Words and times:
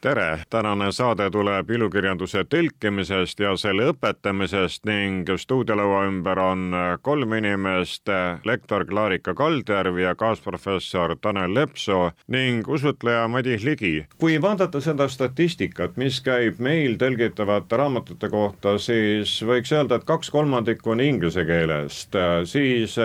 tere, 0.00 0.38
tänane 0.50 0.92
saade 0.92 1.26
tuleb 1.30 1.70
ilukirjanduse 1.70 2.46
tõlkimisest 2.48 3.42
ja 3.44 3.50
selle 3.60 3.90
õpetamisest 3.92 4.86
ning 4.88 5.28
stuudiolaua 5.36 6.06
ümber 6.08 6.40
on 6.40 6.76
kolm 7.04 7.34
inimest, 7.36 8.08
lektor 8.48 8.86
Klaarika 8.88 9.34
Kaldjärv 9.36 10.00
ja 10.00 10.14
kaasprofessor 10.16 11.18
Tanel 11.20 11.52
Lepsoo 11.54 12.10
ning 12.32 12.68
usutleja 12.68 13.28
Madis 13.28 13.64
Ligi. 13.64 14.06
kui 14.18 14.40
vaadata 14.42 14.80
seda 14.80 15.08
statistikat, 15.08 15.96
mis 16.00 16.20
käib 16.24 16.58
meil 16.64 16.96
tõlgitavate 16.96 17.76
raamatute 17.76 18.32
kohta, 18.32 18.78
siis 18.78 19.36
võiks 19.44 19.72
öelda, 19.76 20.00
et 20.00 20.08
kaks 20.08 20.30
kolmandikku 20.32 20.96
on 20.96 21.04
inglise 21.04 21.44
keelest, 21.44 22.16
siis 22.44 22.96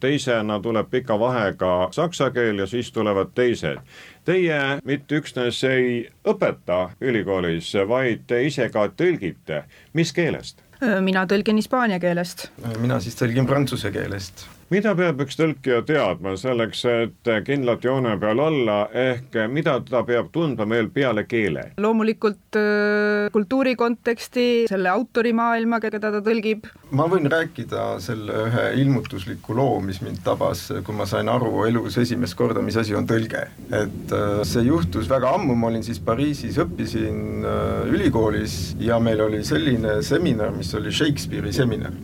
teisena 0.00 0.58
tuleb 0.60 0.90
pika 0.90 1.18
vahega 1.18 1.88
saksa 1.94 2.30
keel 2.34 2.58
ja 2.58 2.66
siis 2.66 2.90
tulevad 2.92 3.30
teised 3.34 3.78
Teie 4.24 4.60
mitte 4.84 5.16
üksnes 5.20 5.62
ei 5.64 6.02
õpeta 6.28 6.90
ülikoolis, 7.00 7.72
vaid 7.88 8.26
te 8.28 8.42
ise 8.44 8.68
ka 8.72 8.88
tõlgite, 8.96 9.64
mis 9.96 10.12
keelest? 10.12 10.60
mina 11.04 11.26
tõlgin 11.28 11.58
hispaania 11.60 11.98
keelest. 12.00 12.48
mina 12.80 13.00
siis 13.00 13.18
tõlgin 13.18 13.48
prantsuse 13.48 13.90
keelest 13.92 14.46
mida 14.70 14.92
peab 14.94 15.20
üks 15.24 15.38
tõlkija 15.38 15.80
teadma 15.86 16.36
selleks, 16.38 16.84
et 16.86 17.30
kindlat 17.46 17.82
joone 17.84 18.12
peal 18.22 18.38
olla, 18.42 18.84
ehk 18.94 19.34
mida 19.50 19.76
ta 19.86 20.04
peab 20.06 20.30
tundma 20.34 20.66
meil 20.68 20.90
peale 20.94 21.24
keele? 21.30 21.70
loomulikult 21.82 22.58
äh, 22.58 23.26
kultuuri 23.34 23.74
konteksti, 23.78 24.46
selle 24.70 24.92
autori 24.92 25.32
maailma, 25.36 25.80
keda 25.82 26.00
ta 26.02 26.12
tõlgib. 26.22 26.68
ma 26.94 27.08
võin 27.10 27.26
rääkida 27.30 27.86
selle 28.02 28.44
ühe 28.46 28.66
ilmutusliku 28.84 29.56
loo, 29.58 29.80
mis 29.84 30.00
mind 30.04 30.22
tabas, 30.26 30.68
kui 30.86 30.96
ma 30.96 31.06
sain 31.10 31.28
aru 31.32 31.66
elus 31.66 31.98
esimest 32.00 32.38
korda, 32.38 32.62
mis 32.62 32.78
asi 32.78 32.94
on 32.94 33.08
tõlge. 33.10 33.46
et 33.74 34.14
äh, 34.14 34.44
see 34.46 34.68
juhtus 34.68 35.10
väga 35.10 35.34
ammu, 35.38 35.58
ma 35.58 35.72
olin 35.72 35.86
siis 35.86 35.98
Pariisis, 36.04 36.60
õppisin 36.62 37.42
äh, 37.42 37.90
ülikoolis 37.90 38.76
ja 38.80 39.02
meil 39.02 39.26
oli 39.26 39.42
selline 39.46 39.98
seminar, 40.06 40.54
mis 40.54 40.70
oli 40.78 40.94
Shakespeare'i 40.94 41.52
seminar 41.54 41.98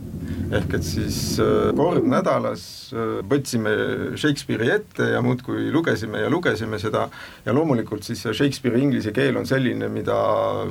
ehk 0.47 0.77
et 0.77 0.85
siis 0.85 1.17
äh, 1.43 1.71
kord 1.75 2.05
nädalas 2.07 2.63
äh, 2.95 3.19
võtsime 3.27 3.73
Shakespeare'i 4.19 4.71
ette 4.77 5.09
ja 5.11 5.21
muudkui 5.23 5.67
lugesime 5.73 6.21
ja 6.23 6.29
lugesime 6.31 6.79
seda 6.79 7.07
ja 7.45 7.55
loomulikult 7.55 8.05
siis 8.07 8.21
see 8.23 8.35
Shakespeare'i 8.37 8.85
inglise 8.85 9.11
keel 9.15 9.39
on 9.39 9.47
selline, 9.49 9.89
mida 9.91 10.15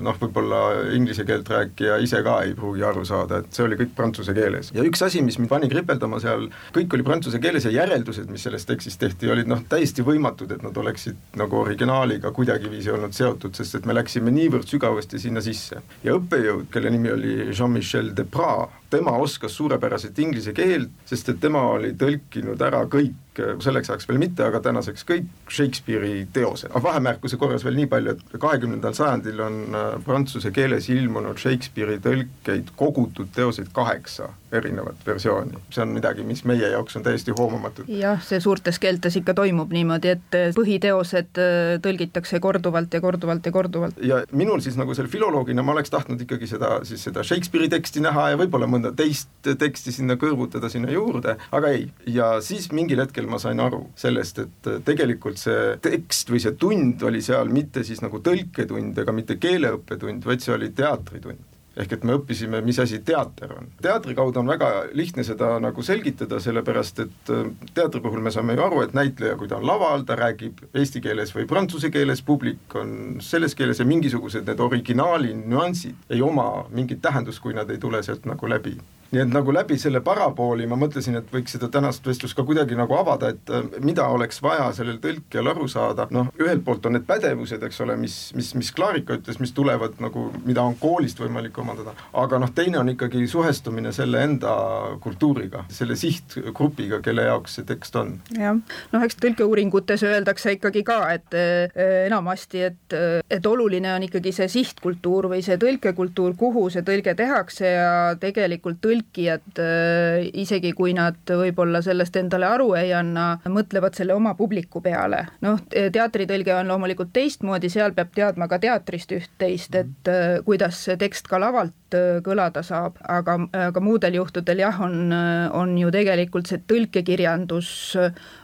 noh, 0.00 0.16
võib-olla 0.20 0.62
inglise 0.97 1.27
keelt 1.28 1.50
rääkija 1.52 1.98
ise 2.04 2.22
ka 2.24 2.38
ei 2.47 2.54
pruugi 2.56 2.86
aru 2.88 3.04
saada, 3.08 3.42
et 3.42 3.52
see 3.56 3.66
oli 3.66 3.78
kõik 3.80 3.92
prantsuse 3.98 4.34
keeles. 4.36 4.72
ja 4.77 4.86
üks 4.86 5.04
asi, 5.04 5.22
mis 5.27 5.38
mind 5.41 5.52
pani 5.52 5.69
kripeldama 5.72 6.20
seal, 6.24 6.48
kõik 6.77 6.97
oli 6.97 7.06
prantsuse 7.06 7.41
keeles 7.42 7.69
ja 7.69 7.74
järeldused, 7.77 8.30
mis 8.32 8.47
sellest 8.48 8.70
tekstist 8.70 9.02
tehti, 9.02 9.30
olid 9.32 9.50
noh, 9.50 9.60
täiesti 9.69 10.04
võimatud, 10.06 10.56
et 10.56 10.64
nad 10.64 10.77
oleksid 10.77 11.36
nagu 11.36 11.60
originaaliga 11.60 12.32
kuidagiviisi 12.36 12.94
olnud 12.94 13.16
seotud, 13.16 13.54
sest 13.58 13.80
et 13.80 13.88
me 13.88 13.97
läksime 13.97 14.32
niivõrd 14.32 14.69
sügavasti 14.72 15.20
sinna 15.20 15.44
sisse. 15.44 15.82
ja 16.04 16.16
õppejõud, 16.16 16.70
kelle 16.72 16.91
nimi 16.91 17.12
oli 17.12 17.36
Jean-Michel 17.52 18.14
Deprat, 18.16 18.72
tema 18.91 19.16
oskas 19.19 19.56
suurepäraselt 19.67 20.19
inglise 20.22 20.53
keelt, 20.55 20.92
sest 21.05 21.33
et 21.33 21.41
tema 21.42 21.64
oli 21.75 21.91
tõlkinud 21.98 22.61
ära 22.62 22.84
kõik 22.91 23.25
kõik, 23.36 23.62
selleks 23.64 23.90
ajaks 23.90 24.08
veel 24.08 24.20
mitte, 24.20 24.44
aga 24.46 24.60
tänaseks 24.64 25.06
kõik 25.08 25.28
Shakespeare'i 25.52 26.26
teosed. 26.32 26.70
aga 26.72 26.82
vahemärkuse 26.88 27.36
korras 27.41 27.64
veel 27.64 27.78
nii 27.80 27.91
palju, 27.91 28.16
et 28.16 28.38
kahekümnendal 28.41 28.97
sajandil 28.97 29.41
on 29.47 29.60
äh, 29.74 29.86
prantsuse 30.04 30.50
keeles 30.54 30.88
ilmunud 30.92 31.38
Shakespeare'i 31.41 32.00
tõlkeid 32.04 32.72
kogutud 32.76 33.32
teoseid 33.34 33.72
kaheksa 33.76 34.30
erinevat 34.52 35.06
versiooni. 35.06 35.58
see 35.70 35.82
on 35.82 35.92
midagi, 35.94 36.22
mis 36.22 36.44
meie 36.44 36.70
jaoks 36.72 36.96
on 36.96 37.02
täiesti 37.06 37.34
hoomamatu. 37.38 37.84
jah, 37.88 38.22
see 38.22 38.41
suurtes 38.41 38.78
keeltes 38.78 39.16
ikka 39.20 39.34
toimub 39.34 39.72
niimoodi, 39.75 40.14
et 40.16 40.38
äh, 40.38 40.48
põhiteosed 40.56 41.41
äh, 41.42 41.76
tõlgitakse 41.82 42.41
korduvalt 42.41 42.94
ja 42.94 43.00
korduvalt 43.00 43.46
ja 43.46 43.52
korduvalt. 43.52 44.00
ja 44.02 44.22
minul 44.32 44.60
siis 44.64 44.78
nagu 44.80 44.94
selle 44.94 45.10
filoloogina 45.12 45.62
ma 45.62 45.75
oleks 45.76 45.91
tahtnud 45.91 46.20
ikkagi 46.26 46.48
seda, 46.50 46.80
siis 46.88 47.04
seda 47.08 47.25
Shakespeare'i 47.26 47.70
teksti 47.72 48.04
näha 48.04 48.30
ja 48.32 48.41
võib-olla 48.41 48.69
mõnda 48.70 48.94
teist 48.96 49.28
teksti 49.46 49.92
sinna 49.92 50.16
kõrvutada 50.20 50.70
sinna 50.72 50.92
juurde, 50.92 51.36
aga 51.52 51.72
ei, 51.75 51.88
ja 52.06 52.36
siis 52.44 52.70
mingil 52.72 53.02
hetkel 53.02 53.25
hetkel 53.26 53.31
ma 53.31 53.38
sain 53.42 53.60
aru 53.60 53.91
sellest, 53.98 54.38
et 54.38 54.70
tegelikult 54.84 55.38
see 55.38 55.76
tekst 55.82 56.31
või 56.31 56.41
see 56.41 56.54
tund 56.56 57.03
oli 57.03 57.22
seal 57.22 57.50
mitte 57.50 57.84
siis 57.84 58.00
nagu 58.03 58.22
tõlketund 58.22 58.98
ega 58.98 59.12
mitte 59.12 59.37
keeleõppetund, 59.37 60.25
vaid 60.25 60.41
see 60.41 60.54
oli 60.54 60.72
teatritund 60.72 61.53
ehk 61.76 61.91
et 61.92 62.04
me 62.09 62.14
õppisime, 62.16 62.62
mis 62.64 62.78
asi 62.81 63.03
teater 63.04 63.50
on. 63.53 63.66
teatri 63.84 64.14
kaudu 64.16 64.41
on 64.41 64.48
väga 64.48 64.87
lihtne 64.97 65.20
seda 65.28 65.59
nagu 65.60 65.82
selgitada, 65.84 66.38
sellepärast 66.41 67.03
et 67.04 67.32
äh, 67.34 67.50
teatri 67.76 68.00
puhul 68.00 68.22
me 68.25 68.32
saame 68.32 68.56
ju 68.56 68.64
aru, 68.64 68.81
et 68.81 68.97
näitleja, 68.97 69.37
kui 69.37 69.50
ta 69.50 69.58
on 69.58 69.66
laval, 69.69 70.06
ta 70.08 70.16
räägib 70.16 70.62
eesti 70.72 71.04
keeles 71.04 71.34
või 71.37 71.44
prantsuse 71.50 71.93
keeles, 71.93 72.25
publik 72.25 72.78
on 72.81 73.19
selles 73.20 73.53
keeles 73.54 73.82
ja 73.82 73.84
mingisugused 73.84 74.48
need 74.48 74.62
originaali 74.64 75.37
nüansid 75.37 76.16
ei 76.16 76.25
oma 76.25 76.64
mingit 76.72 77.04
tähendust, 77.04 77.44
kui 77.44 77.53
nad 77.53 77.69
ei 77.69 77.82
tule 77.82 78.00
sealt 78.06 78.25
nagu 78.25 78.48
läbi 78.48 78.78
nii 79.12 79.22
et 79.22 79.33
nagu 79.33 79.53
läbi 79.55 79.78
selle 79.81 80.00
parapooli 80.05 80.67
ma 80.69 80.78
mõtlesin, 80.81 81.19
et 81.21 81.31
võiks 81.33 81.55
seda 81.56 81.69
tänast 81.72 82.06
vestlust 82.06 82.37
ka 82.37 82.44
kuidagi 82.47 82.77
nagu 82.78 82.97
avada, 82.99 83.31
et 83.34 83.53
äh, 83.53 83.67
mida 83.84 84.06
oleks 84.12 84.41
vaja 84.43 84.69
sellel 84.77 84.99
tõlkijal 85.03 85.50
aru 85.53 85.69
saada, 85.71 86.09
noh, 86.15 86.31
ühelt 86.43 86.65
poolt 86.67 86.87
on 86.89 86.97
need 86.97 87.06
pädevused, 87.09 87.62
eks 87.67 87.81
ole, 87.84 87.97
mis, 88.00 88.17
mis, 88.37 88.53
mis 88.59 88.72
Klaarika 88.77 89.17
ütles, 89.19 89.39
mis 89.43 89.55
tulevad 89.56 90.00
nagu, 90.03 90.28
mida 90.47 90.65
on 90.67 90.77
koolist 90.81 91.21
võimalik 91.22 91.59
omandada, 91.62 91.94
aga 92.19 92.41
noh, 92.43 92.53
teine 92.56 92.81
on 92.83 92.91
ikkagi 92.93 93.25
suhestumine 93.31 93.93
selle 93.97 94.25
enda 94.27 94.56
kultuuriga, 95.03 95.65
selle 95.73 95.97
sihtgrupiga, 95.99 97.00
kelle 97.05 97.28
jaoks 97.28 97.59
see 97.61 97.69
tekst 97.69 97.97
on. 98.00 98.17
jah, 98.37 98.59
noh, 98.93 99.06
eks 99.06 99.21
tõlkeuuringutes 99.23 100.06
öeldakse 100.06 100.56
ikkagi 100.59 100.83
ka, 100.87 100.99
et 101.15 101.38
äh, 101.38 101.81
enamasti, 102.06 102.67
et, 102.67 102.99
et 103.31 103.47
oluline 103.47 103.94
on 103.94 104.06
ikkagi 104.06 104.34
see 104.34 104.50
sihtkultuur 104.50 105.31
või 105.31 105.43
see 105.47 105.59
tõlkekultuur, 105.61 106.34
kuhu 106.38 106.67
see 106.75 106.84
tõlge 106.87 107.15
tehakse 107.19 107.71
ja 107.71 107.91
tegelikult 108.21 108.83
tõlk 108.83 108.95
tõlkijad, 108.96 109.58
äh, 109.58 110.30
isegi 110.34 110.72
kui 110.72 110.94
nad 110.94 111.16
võib-olla 111.26 111.82
sellest 111.82 112.16
endale 112.16 112.46
aru 112.46 112.74
ei 112.74 112.92
anna, 112.94 113.38
mõtlevad 113.48 113.94
selle 113.96 114.14
oma 114.14 114.34
publiku 114.34 114.80
peale. 114.80 115.26
noh, 115.40 115.60
teatritõlge 115.70 116.54
on 116.54 116.68
loomulikult 116.68 117.12
teistmoodi, 117.12 117.68
seal 117.70 117.92
peab 117.94 118.12
teadma 118.14 118.48
ka 118.48 118.58
teatrist 118.58 119.12
üht-teist, 119.12 119.74
et 119.74 120.08
äh, 120.08 120.38
kuidas 120.44 120.84
see 120.84 120.96
tekst 120.96 121.28
ka 121.28 121.38
lavalt 121.38 121.94
äh, 121.94 122.20
kõlada 122.22 122.62
saab, 122.62 122.96
aga, 123.08 123.38
aga 123.52 123.80
muudel 123.80 124.14
juhtudel 124.14 124.58
jah, 124.58 124.80
on, 124.80 125.12
on 125.52 125.76
ju 125.78 125.90
tegelikult 125.90 126.46
see 126.46 126.62
tõlkekirjandus 126.66 127.68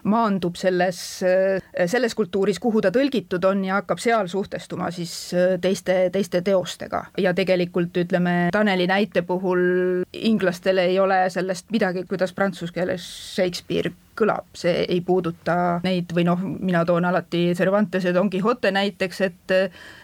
maandub 0.04 0.56
selles, 0.56 0.98
selles 1.22 2.14
kultuuris, 2.14 2.58
kuhu 2.60 2.80
ta 2.82 2.90
tõlgitud 2.94 3.44
on 3.48 3.64
ja 3.64 3.80
hakkab 3.80 4.00
seal 4.02 4.28
suhtestuma 4.28 4.90
siis 4.90 5.34
teiste, 5.60 6.10
teiste 6.12 6.42
teostega. 6.42 7.04
Ja 7.18 7.34
tegelikult 7.34 7.96
ütleme, 7.96 8.50
Taneli 8.52 8.86
näite 8.90 9.22
puhul 9.26 10.02
inglastel 10.42 10.78
ei 10.82 10.98
ole 10.98 11.30
sellest 11.30 11.70
midagi, 11.70 12.02
kuidas 12.08 12.32
prantsuse 12.34 12.74
keeles 12.74 13.04
Shakespeare 13.34 13.92
kõlab, 14.18 14.48
see 14.56 14.84
ei 14.88 15.00
puuduta 15.04 15.80
neid 15.84 16.12
või 16.14 16.26
noh, 16.28 16.40
mina 16.42 16.84
toon 16.88 17.04
alati 17.08 17.52
Cervantese 17.56 18.12
Don 18.14 18.30
Quixote 18.30 18.72
näiteks, 18.74 19.20
et 19.20 19.54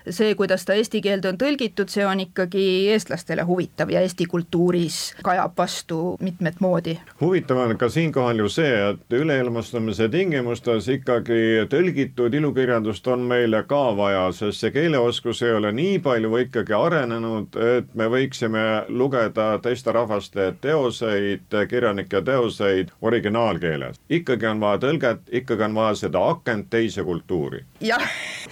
see, 0.09 0.35
kuidas 0.35 0.65
ta 0.65 0.77
eesti 0.79 1.01
keelde 1.05 1.33
on 1.33 1.39
tõlgitud, 1.41 1.91
see 1.93 2.07
on 2.07 2.23
ikkagi 2.25 2.65
eestlastele 2.93 3.45
huvitav 3.49 3.93
ja 3.93 4.03
Eesti 4.05 4.27
kultuuris 4.31 4.99
kajab 5.25 5.57
vastu 5.59 6.17
mitmet 6.21 6.61
moodi. 6.61 6.99
huvitav 7.21 7.59
on 7.59 7.77
ka 7.79 7.89
siinkohal 7.89 8.39
ju 8.39 8.49
see, 8.49 8.73
et 8.91 9.19
üleilmastumise 9.21 10.09
tingimustes 10.09 10.89
ikkagi 10.89 11.69
tõlgitud 11.71 12.35
ilukirjandust 12.35 13.07
on 13.13 13.27
meile 13.29 13.63
ka 13.69 13.83
vaja, 13.97 14.29
sest 14.33 14.65
see 14.65 14.73
keeleoskus 14.75 15.43
ei 15.43 15.53
ole 15.59 15.73
nii 15.73 15.99
palju 16.05 16.37
ikkagi 16.45 16.77
arenenud, 16.77 17.61
et 17.77 17.95
me 17.95 18.09
võiksime 18.09 18.65
lugeda 18.89 19.51
teiste 19.63 19.93
rahvaste 19.93 20.53
teoseid, 20.61 21.49
kirjanike 21.69 22.23
teoseid 22.25 22.93
originaalkeeles 23.03 23.98
ikkagi 24.09 24.49
on 24.49 24.61
vaja 24.61 24.83
tõlget, 24.87 25.25
ikkagi 25.41 25.67
on 25.69 25.79
vaja 25.79 25.95
seda 26.05 26.25
akent 26.33 26.71
teise 26.71 27.05
kultuuri. 27.05 27.65
jah. 27.85 28.05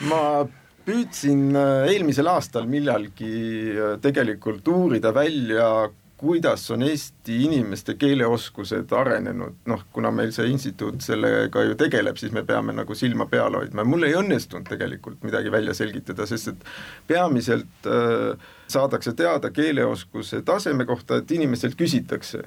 ma 0.09 0.47
püüdsin 0.87 1.51
äh, 1.57 1.93
eelmisel 1.93 2.29
aastal 2.31 2.69
millalgi 2.71 3.31
äh, 3.75 3.95
tegelikult 4.03 4.69
uurida 4.69 5.15
välja 5.15 5.89
kuidas 6.17 6.71
on 6.71 6.83
Eesti 6.83 7.45
inimeste 7.45 7.95
keeleoskused 7.95 8.93
arenenud, 8.93 9.59
noh, 9.69 9.83
kuna 9.93 10.11
meil 10.11 10.31
see 10.33 10.49
instituut 10.49 11.05
sellega 11.05 11.65
ju 11.67 11.75
tegeleb, 11.77 12.17
siis 12.17 12.33
me 12.33 12.43
peame 12.47 12.73
nagu 12.73 12.97
silma 12.97 13.27
peal 13.29 13.59
hoidma 13.59 13.85
ja 13.85 13.89
mul 13.89 14.07
ei 14.09 14.17
õnnestunud 14.17 14.69
tegelikult 14.69 15.25
midagi 15.27 15.53
välja 15.53 15.75
selgitada, 15.77 16.27
sest 16.29 16.55
et 16.55 16.65
peamiselt 17.09 17.91
äh, 17.91 18.49
saadakse 18.69 19.13
teada 19.19 19.51
keeleoskuse 19.53 20.41
taseme 20.47 20.89
kohta, 20.89 21.21
et 21.21 21.37
inimestelt 21.37 21.77
küsitakse 21.77 22.47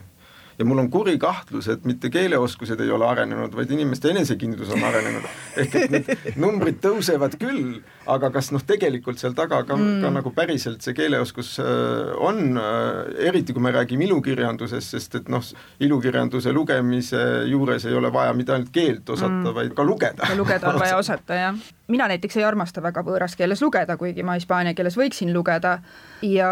ja 0.60 0.66
mul 0.68 0.82
on 0.84 0.90
kuri 0.92 1.16
kahtlus, 1.20 1.70
et 1.72 1.86
mitte 1.88 2.10
keeleoskused 2.12 2.82
ei 2.84 2.92
ole 2.92 3.08
arenenud, 3.08 3.56
vaid 3.56 3.72
inimeste 3.72 4.12
enesekindlus 4.12 4.74
on 4.76 4.84
arenenud. 4.84 5.28
ehk 5.64 5.78
et 5.80 5.94
need 5.94 6.12
numbrid 6.42 6.82
tõusevad 6.84 7.38
küll, 7.40 7.80
aga 8.12 8.32
kas 8.36 8.52
noh, 8.52 8.64
tegelikult 8.68 9.22
seal 9.22 9.38
taga 9.38 9.62
ka 9.64 9.78
mm., 9.78 10.04
ka 10.04 10.12
nagu 10.20 10.34
päriselt 10.36 10.84
see 10.86 10.98
keeleoskus 10.98 11.56
äh, 11.64 12.12
on, 12.20 12.60
äh, 12.60 13.30
eriti 13.32 13.56
kui 13.56 13.64
me 13.64 13.74
räägime 13.76 14.10
ilukirjandusest, 14.10 14.98
sest 14.98 15.20
et 15.22 15.32
noh, 15.32 15.46
ilukirjanduse 15.80 16.54
lugemise 16.56 17.24
juures 17.50 17.88
ei 17.88 17.96
ole 17.96 18.12
vaja 18.14 18.36
mitte 18.36 18.58
ainult 18.58 18.74
keelt 18.76 19.10
osata 19.10 19.32
mm., 19.40 19.54
vaid 19.56 19.76
ka 19.78 19.88
lugeda. 19.88 20.34
lugeda 20.38 20.74
on 20.74 20.82
vaja 20.84 21.00
osata, 21.00 21.44
jah. 21.48 21.68
Mina 21.90 22.08
näiteks 22.08 22.38
ei 22.38 22.46
armasta 22.46 22.84
väga 22.84 23.04
võõras 23.06 23.36
keeles 23.38 23.62
lugeda, 23.64 23.98
kuigi 23.98 24.24
ma 24.26 24.38
hispaania 24.38 24.76
keeles 24.78 24.98
võiksin 24.98 25.34
lugeda. 25.34 25.80
Ja 26.26 26.50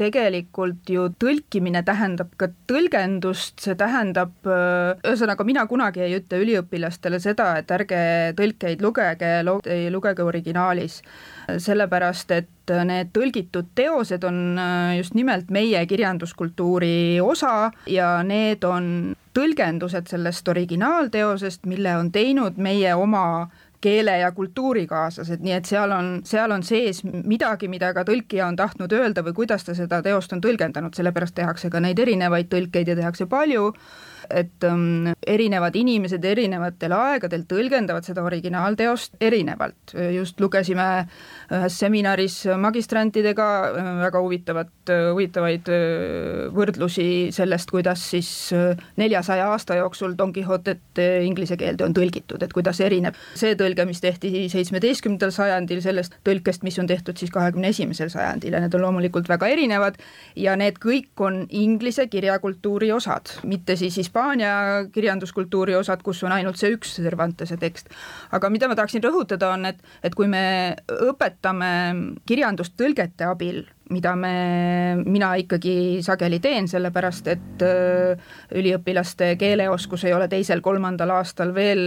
tegelikult 0.00 0.88
ju 0.90 1.08
tõlkimine 1.20 1.82
tähendab 1.86 2.32
ka 2.40 2.50
tõlgendust, 2.70 3.58
see 3.64 3.76
tähendab, 3.78 4.32
äh, 4.46 4.96
ühesõnaga 5.04 5.44
mina 5.44 5.66
kunagi 5.70 6.04
ei 6.06 6.16
ütle 6.20 6.40
üliõpilastele 6.44 7.20
seda, 7.20 7.52
et 7.60 7.70
ärge 7.70 8.00
tõlkeid 8.38 8.82
lugege, 8.84 9.34
lugege 9.90 10.24
originaalis, 10.24 11.00
sellepärast 11.58 12.36
et 12.36 12.74
need 12.86 13.10
tõlgitud 13.14 13.72
teosed 13.74 14.24
on 14.24 14.58
äh, 14.58 14.98
just 15.00 15.16
nimelt 15.18 15.50
meie 15.50 15.80
kirjanduskultuuri 15.90 17.20
osa 17.24 17.70
ja 17.90 18.20
need 18.26 18.64
on 18.64 19.16
tõlgendused 19.34 20.10
sellest 20.10 20.48
originaalteosest, 20.48 21.66
mille 21.70 21.96
on 21.96 22.10
teinud 22.14 22.58
meie 22.58 22.94
oma 22.94 23.50
keele 23.80 24.18
ja 24.20 24.32
kultuurikaaslased, 24.36 25.40
nii 25.40 25.56
et 25.56 25.68
seal 25.68 25.92
on, 25.96 26.12
seal 26.24 26.52
on 26.52 26.62
sees 26.66 27.02
midagi, 27.04 27.68
mida 27.68 27.92
ka 27.96 28.04
tõlkija 28.08 28.46
on 28.48 28.56
tahtnud 28.56 28.92
öelda 28.92 29.24
või 29.26 29.36
kuidas 29.40 29.64
ta 29.64 29.74
seda 29.74 30.02
teost 30.04 30.32
on 30.36 30.42
tõlgendanud, 30.44 30.94
sellepärast 30.96 31.34
tehakse 31.34 31.70
ka 31.70 31.80
neid 31.80 31.98
erinevaid 31.98 32.50
tõlkeid 32.52 32.92
ja 32.92 32.96
tehakse 32.98 33.26
palju 33.30 33.72
et 34.30 34.64
ähm, 34.66 35.10
erinevad 35.26 35.76
inimesed 35.76 36.24
erinevatel 36.24 36.94
aegadel 36.96 37.44
tõlgendavad 37.50 38.06
seda 38.06 38.24
originaalteost 38.26 39.18
erinevalt. 39.20 39.94
just 40.14 40.40
lugesime 40.40 40.86
ühes 41.50 41.76
seminaris 41.82 42.36
magistrantidega 42.60 43.46
äh, 43.70 43.90
väga 44.04 44.20
huvitavat, 44.22 44.72
äh, 44.88 45.08
huvitavaid 45.10 45.70
äh, 45.72 46.46
võrdlusi 46.54 47.06
sellest, 47.34 47.70
kuidas 47.70 48.02
siis 48.12 48.30
neljasaja 49.00 49.48
aasta 49.50 49.76
jooksul 49.78 50.14
Don 50.18 50.32
Quixotet 50.34 51.00
inglise 51.24 51.56
keelde 51.60 51.84
on 51.86 51.94
tõlgitud, 51.96 52.42
et 52.42 52.52
kuidas 52.54 52.80
erineb 52.84 53.18
see 53.38 53.54
tõlge, 53.58 53.84
mis 53.88 54.02
tehti 54.02 54.46
seitsmeteistkümnendal 54.52 55.32
sajandil 55.34 55.82
sellest 55.84 56.16
tõlkest, 56.26 56.64
mis 56.66 56.78
on 56.82 56.88
tehtud 56.90 57.18
siis 57.20 57.32
kahekümne 57.34 57.70
esimesel 57.74 58.10
sajandil 58.12 58.56
ja 58.56 58.62
need 58.62 58.74
on 58.76 58.84
loomulikult 58.86 59.28
väga 59.30 59.50
erinevad 59.52 59.98
ja 60.38 60.56
need 60.60 60.80
kõik 60.82 61.24
on 61.26 61.42
inglise 61.48 62.06
kirjakultuuri 62.10 62.90
osad, 62.94 63.34
mitte 63.48 63.76
siis 63.80 63.98
hispaania 64.00 64.19
Hispaania 64.20 64.84
kirjanduskultuuri 64.92 65.74
osad, 65.78 66.02
kus 66.04 66.18
on 66.28 66.32
ainult 66.34 66.58
see 66.60 66.74
üks 66.74 66.92
Cervantese 67.00 67.56
tekst. 67.56 67.88
aga 68.36 68.50
mida 68.52 68.68
ma 68.68 68.76
tahaksin 68.76 69.00
rõhutada, 69.02 69.54
on, 69.54 69.64
et, 69.64 69.80
et 70.04 70.14
kui 70.14 70.28
me 70.28 70.76
õpetame 71.08 71.70
kirjandust 72.28 72.76
tõlgete 72.76 73.24
abil, 73.24 73.62
mida 73.90 74.14
me, 74.16 74.32
mina 75.04 75.32
ikkagi 75.40 76.00
sageli 76.04 76.40
teen, 76.42 76.68
sellepärast 76.70 77.30
et 77.32 77.64
äh, 77.66 78.32
üliõpilaste 78.56 79.32
keeleoskus 79.40 80.06
ei 80.08 80.14
ole 80.16 80.28
teisel-kolmandal 80.30 81.14
aastal 81.18 81.54
veel 81.54 81.82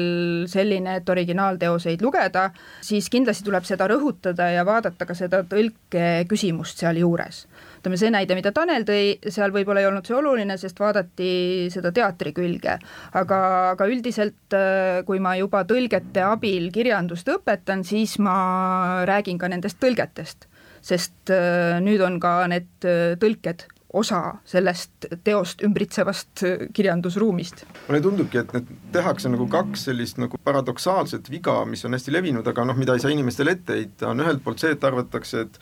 selline, 0.51 1.00
et 1.00 1.09
originaalteoseid 1.09 2.03
lugeda, 2.03 2.50
siis 2.83 3.09
kindlasti 3.13 3.47
tuleb 3.47 3.67
seda 3.67 3.88
rõhutada 3.91 4.51
ja 4.53 4.65
vaadata 4.67 5.07
ka 5.07 5.17
seda 5.17 5.44
tõlke 5.47 6.25
küsimust 6.29 6.83
sealjuures 6.83 7.45
ütleme, 7.83 7.97
see 8.00 8.11
näide, 8.15 8.35
mida 8.38 8.53
Tanel 8.56 8.85
tõi, 8.88 9.17
seal 9.27 9.51
võib-olla 9.51 9.81
ei 9.83 9.88
olnud 9.89 10.07
see 10.07 10.15
oluline, 10.15 10.56
sest 10.57 10.77
vaadati 10.79 11.67
seda 11.73 11.91
teatri 11.91 12.31
külge. 12.31 12.77
aga, 13.13 13.39
aga 13.73 13.88
üldiselt, 13.91 14.56
äh, 14.56 15.03
kui 15.06 15.19
ma 15.19 15.35
juba 15.35 15.65
tõlgete 15.67 16.23
abil 16.23 16.71
kirjandust 16.71 17.27
õpetan, 17.27 17.83
siis 17.83 18.17
ma 18.19 19.03
räägin 19.06 19.38
ka 19.38 19.49
nendest 19.51 19.81
tõlgetest, 19.83 20.47
sest 20.83 21.31
äh, 21.33 21.80
nüüd 21.83 22.03
on 22.03 22.19
ka 22.24 22.41
need 22.51 22.88
äh, 22.88 23.15
tõlked 23.21 23.68
osa 23.94 24.19
sellest 24.50 25.06
teost 25.24 25.62
ümbritsevast 25.62 26.41
kirjandusruumist. 26.74 27.62
mulle 27.88 28.00
tundubki, 28.01 28.39
et 28.41 28.53
need 28.56 28.71
tehakse 28.95 29.30
nagu 29.30 29.45
kaks 29.51 29.83
sellist 29.89 30.18
nagu 30.18 30.39
paradoksaalset 30.44 31.30
viga, 31.30 31.59
mis 31.69 31.85
on 31.85 31.94
hästi 31.94 32.15
levinud, 32.15 32.47
aga 32.50 32.65
noh, 32.65 32.80
mida 32.80 32.95
ei 32.97 33.03
saa 33.03 33.13
inimestele 33.13 33.53
ette 33.53 33.77
heita, 33.77 34.09
on 34.09 34.24
ühelt 34.25 34.41
poolt 34.44 34.63
see, 34.63 34.74
et 34.74 34.88
arvatakse, 34.89 35.45
et 35.45 35.59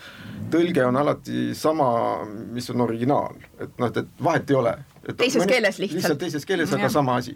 tõlge 0.53 0.85
on 0.87 1.01
alati 1.01 1.49
sama, 1.59 1.89
mis 2.55 2.71
on 2.71 2.85
originaal, 2.87 3.35
et 3.59 3.75
noh, 3.75 3.91
et, 3.91 3.99
et 3.99 4.23
vahet 4.29 4.55
ei 4.55 4.59
ole. 4.61 4.77
teises 5.11 5.41
mõni, 5.43 5.51
keeles 5.57 5.81
lihtsalt. 5.83 5.99
lihtsalt 5.99 6.23
teises 6.23 6.47
keeles, 6.47 6.71
aga 6.79 6.93
sama 6.93 7.19
asi 7.19 7.35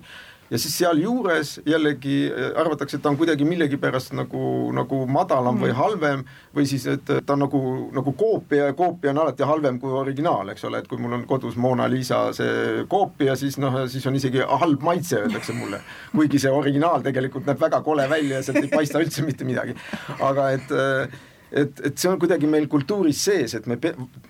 ja 0.49 0.59
siis 0.59 0.77
sealjuures 0.77 1.55
jällegi 1.65 2.17
äh, 2.29 2.51
arvatakse, 2.61 2.97
et 2.97 3.03
ta 3.03 3.09
on 3.09 3.17
kuidagi 3.17 3.45
millegipärast 3.47 4.13
nagu, 4.17 4.71
nagu 4.75 5.01
madalam 5.09 5.57
mm. 5.57 5.65
või 5.65 5.75
halvem 5.79 6.23
või 6.55 6.67
siis, 6.69 6.85
et 6.91 7.05
ta 7.05 7.35
on 7.35 7.45
nagu, 7.45 7.61
nagu 7.95 8.13
koopia 8.17 8.69
ja 8.69 8.77
koopia 8.77 9.13
on 9.13 9.23
alati 9.25 9.47
halvem 9.47 9.79
kui 9.81 9.93
originaal, 9.95 10.53
eks 10.53 10.67
ole, 10.69 10.81
et 10.83 10.89
kui 10.89 11.01
mul 11.01 11.17
on 11.17 11.27
kodus 11.29 11.57
Mona 11.61 11.89
Lisa 11.91 12.27
see 12.37 12.85
koopia, 12.91 13.35
siis 13.39 13.59
noh, 13.61 13.81
siis 13.91 14.05
on 14.07 14.17
isegi 14.19 14.43
halb 14.45 14.85
maitse, 14.85 15.23
öeldakse 15.25 15.55
mulle. 15.57 15.81
kuigi 16.15 16.39
see 16.41 16.51
originaal 16.51 17.03
tegelikult 17.05 17.47
näeb 17.49 17.61
väga 17.61 17.81
kole 17.85 18.09
välja 18.09 18.39
ja 18.39 18.43
sealt 18.45 18.63
ei 18.63 18.71
paista 18.71 19.01
üldse 19.01 19.25
mitte 19.25 19.47
midagi. 19.47 19.75
aga 20.19 20.51
et 20.55 20.71
äh, 20.71 21.23
et, 21.51 21.79
et 21.85 21.97
see 21.97 22.09
on 22.09 22.19
kuidagi 22.19 22.47
meil 22.49 22.67
kultuuris 22.71 23.19
sees, 23.27 23.55
et 23.57 23.67
me 23.69 23.77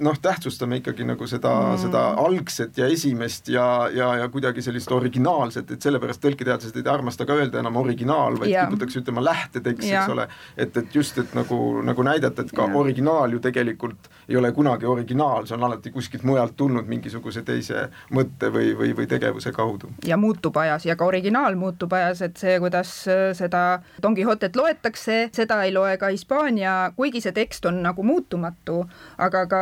noh, 0.04 0.18
tähtsustame 0.22 0.80
ikkagi 0.82 1.06
nagu 1.08 1.28
seda 1.30 1.54
mm., 1.54 1.82
seda 1.86 2.04
algset 2.22 2.78
ja 2.78 2.88
esimest 2.92 3.50
ja, 3.54 3.66
ja, 3.94 4.10
ja 4.22 4.28
kuidagi 4.34 4.64
sellist 4.66 4.92
originaalset, 4.92 5.76
et 5.76 5.86
sellepärast 5.86 6.22
tõlketeadlased 6.24 6.80
ei 6.80 6.92
armasta 6.92 7.28
ka 7.28 7.38
öelda 7.38 7.62
enam 7.62 7.80
originaal, 7.82 8.40
vaid 8.40 8.52
yeah. 8.52 8.68
kiputakse 8.70 9.02
ütlema 9.02 9.24
lähtetekst 9.26 9.88
yeah., 9.88 10.04
eks 10.04 10.14
ole. 10.14 10.28
et, 10.58 10.78
et 10.82 10.96
just, 10.96 11.18
et 11.22 11.36
nagu, 11.38 11.60
nagu 11.86 12.06
näidata, 12.08 12.46
et 12.46 12.54
ka 12.56 12.68
yeah. 12.68 12.80
originaal 12.82 13.38
ju 13.38 13.42
tegelikult 13.44 14.10
ei 14.30 14.40
ole 14.40 14.52
kunagi 14.56 14.90
originaal, 14.90 15.46
see 15.46 15.58
on 15.58 15.68
alati 15.70 15.94
kuskilt 15.94 16.26
mujalt 16.28 16.56
tulnud 16.58 16.90
mingisuguse 16.90 17.46
teise 17.46 17.88
mõtte 18.16 18.50
või, 18.54 18.74
või, 18.78 18.92
või 18.98 19.08
tegevuse 19.10 19.54
kaudu. 19.56 19.92
ja 20.06 20.18
muutub 20.18 20.58
ajas 20.62 20.88
ja 20.90 20.98
ka 21.00 21.08
originaal 21.08 21.56
muutub 21.60 21.94
ajas, 21.94 22.22
et 22.26 22.38
see, 22.42 22.58
kuidas 22.60 22.92
seda 23.38 23.66
Don 24.02 24.16
Quixotet 24.18 24.56
loetakse, 24.56 25.30
seda 25.36 25.62
ei 25.66 25.74
loe 25.74 25.96
ka 26.02 26.10
Hispaania, 26.14 26.76
kuigi 27.06 27.22
see 27.22 27.36
tekst 27.36 27.66
on 27.69 27.81
nagu 27.86 28.04
muutumatu, 28.06 28.80
aga 29.22 29.46
ka 29.50 29.62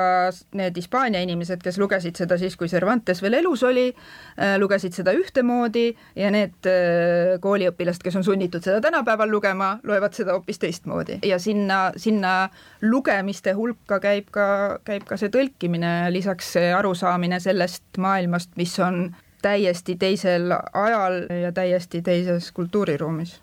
need 0.56 0.78
Hispaania 0.80 1.24
inimesed, 1.26 1.62
kes 1.64 1.78
lugesid 1.82 2.16
seda 2.20 2.38
siis, 2.40 2.56
kui 2.60 2.72
Cervantes 2.72 3.20
veel 3.24 3.40
elus 3.42 3.66
oli, 3.68 3.90
äh, 4.38 4.56
lugesid 4.62 4.96
seda 4.96 5.14
ühtemoodi 5.18 5.90
ja 6.20 6.32
need 6.34 6.70
äh, 6.70 7.36
kooliõpilased, 7.44 8.04
kes 8.06 8.20
on 8.20 8.28
sunnitud 8.28 8.64
seda 8.64 8.80
tänapäeval 8.84 9.32
lugema, 9.32 9.74
loevad 9.84 10.16
seda 10.16 10.38
hoopis 10.38 10.62
teistmoodi. 10.64 11.20
Ja 11.28 11.40
sinna, 11.40 11.92
sinna 12.00 12.50
lugemiste 12.82 13.56
hulka 13.58 14.00
käib 14.04 14.32
ka, 14.32 14.48
käib 14.88 15.08
ka 15.10 15.20
see 15.20 15.34
tõlkimine, 15.34 15.94
lisaks 16.16 16.56
see 16.58 16.72
arusaamine 16.74 17.42
sellest 17.44 18.00
maailmast, 18.00 18.56
mis 18.60 18.78
on 18.80 19.10
täiesti 19.44 19.98
teisel 20.00 20.54
ajal 20.56 21.26
ja 21.44 21.52
täiesti 21.52 22.02
teises 22.02 22.52
kultuuriruumis 22.56 23.43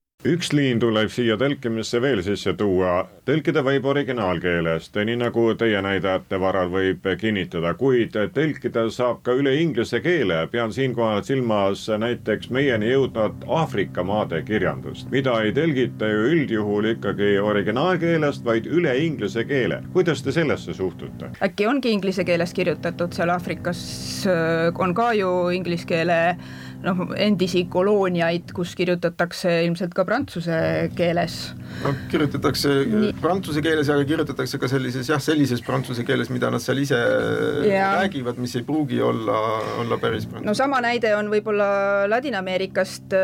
üks 0.27 0.51
liin 0.53 0.79
tuleb 0.79 1.09
siia 1.09 1.33
tõlkimisse 1.39 1.97
veel 2.01 2.19
sisse 2.21 2.53
tuua, 2.57 3.07
tõlkida 3.25 3.63
võib 3.65 3.87
originaalkeelest, 3.89 4.97
nii 5.07 5.17
nagu 5.17 5.47
teie 5.57 5.81
näidajate 5.81 6.37
varal 6.41 6.69
võib 6.69 7.07
kinnitada, 7.17 7.73
kuid 7.79 8.13
tõlkida 8.35 8.85
saab 8.93 9.23
ka 9.25 9.33
üle 9.37 9.55
inglise 9.61 10.01
keele, 10.05 10.43
pean 10.53 10.73
siinkohal 10.73 11.23
silmas 11.25 11.87
näiteks 11.89 12.51
meieni 12.53 12.91
jõudnud 12.91 13.47
Aafrika 13.49 14.05
maade 14.05 14.43
kirjandust, 14.45 15.09
mida 15.13 15.39
ei 15.41 15.55
tõlgita 15.57 16.11
ju 16.11 16.23
üldjuhul 16.35 16.91
ikkagi 16.93 17.33
originaalkeelest, 17.41 18.45
vaid 18.45 18.69
üle 18.69 18.93
inglise 19.01 19.45
keele. 19.49 19.81
kuidas 19.93 20.21
te 20.21 20.31
sellesse 20.31 20.73
suhtute? 20.77 21.31
äkki 21.41 21.67
ongi 21.67 21.95
inglise 21.97 22.25
keeles 22.27 22.53
kirjutatud 22.53 23.17
seal 23.17 23.33
Aafrikas, 23.33 23.81
on 24.77 24.93
ka 24.93 25.13
ju 25.17 25.31
inglise 25.49 25.89
keele 25.89 26.21
noh, 26.85 27.01
endisi 27.19 27.63
kolooniaid, 27.71 28.51
kus 28.55 28.73
kirjutatakse 28.77 29.53
ilmselt 29.65 29.93
ka 29.97 30.05
prantsuse 30.07 30.57
keeles. 30.97 31.37
no 31.83 31.93
kirjutatakse 32.11 32.73
Nii. 32.89 33.13
prantsuse 33.21 33.63
keeles, 33.63 33.89
aga 33.93 34.05
kirjutatakse 34.09 34.59
ka 34.61 34.69
sellises 34.71 35.09
jah, 35.11 35.21
sellises 35.23 35.63
prantsuse 35.65 36.05
keeles, 36.07 36.31
mida 36.33 36.51
nad 36.53 36.63
seal 36.63 36.81
ise 36.83 36.99
ja. 37.67 37.93
räägivad, 38.01 38.41
mis 38.41 38.55
ei 38.59 38.65
pruugi 38.67 39.01
olla, 39.01 39.37
olla 39.81 39.99
päris 40.01 40.27
prantsuse. 40.27 40.49
no 40.49 40.57
sama 40.57 40.81
näide 40.83 41.13
on 41.17 41.31
võib-olla 41.31 41.69
Ladina-Ameerikast, 42.11 43.15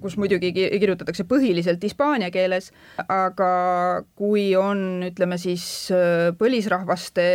kus 0.00 0.16
muidugi 0.20 0.52
kirjutatakse 0.56 1.26
põhiliselt 1.28 1.84
hispaania 1.84 2.32
keeles, 2.34 2.72
aga 3.06 3.52
kui 4.16 4.48
on, 4.58 5.04
ütleme 5.10 5.38
siis 5.40 5.66
põlisrahvaste 6.40 7.26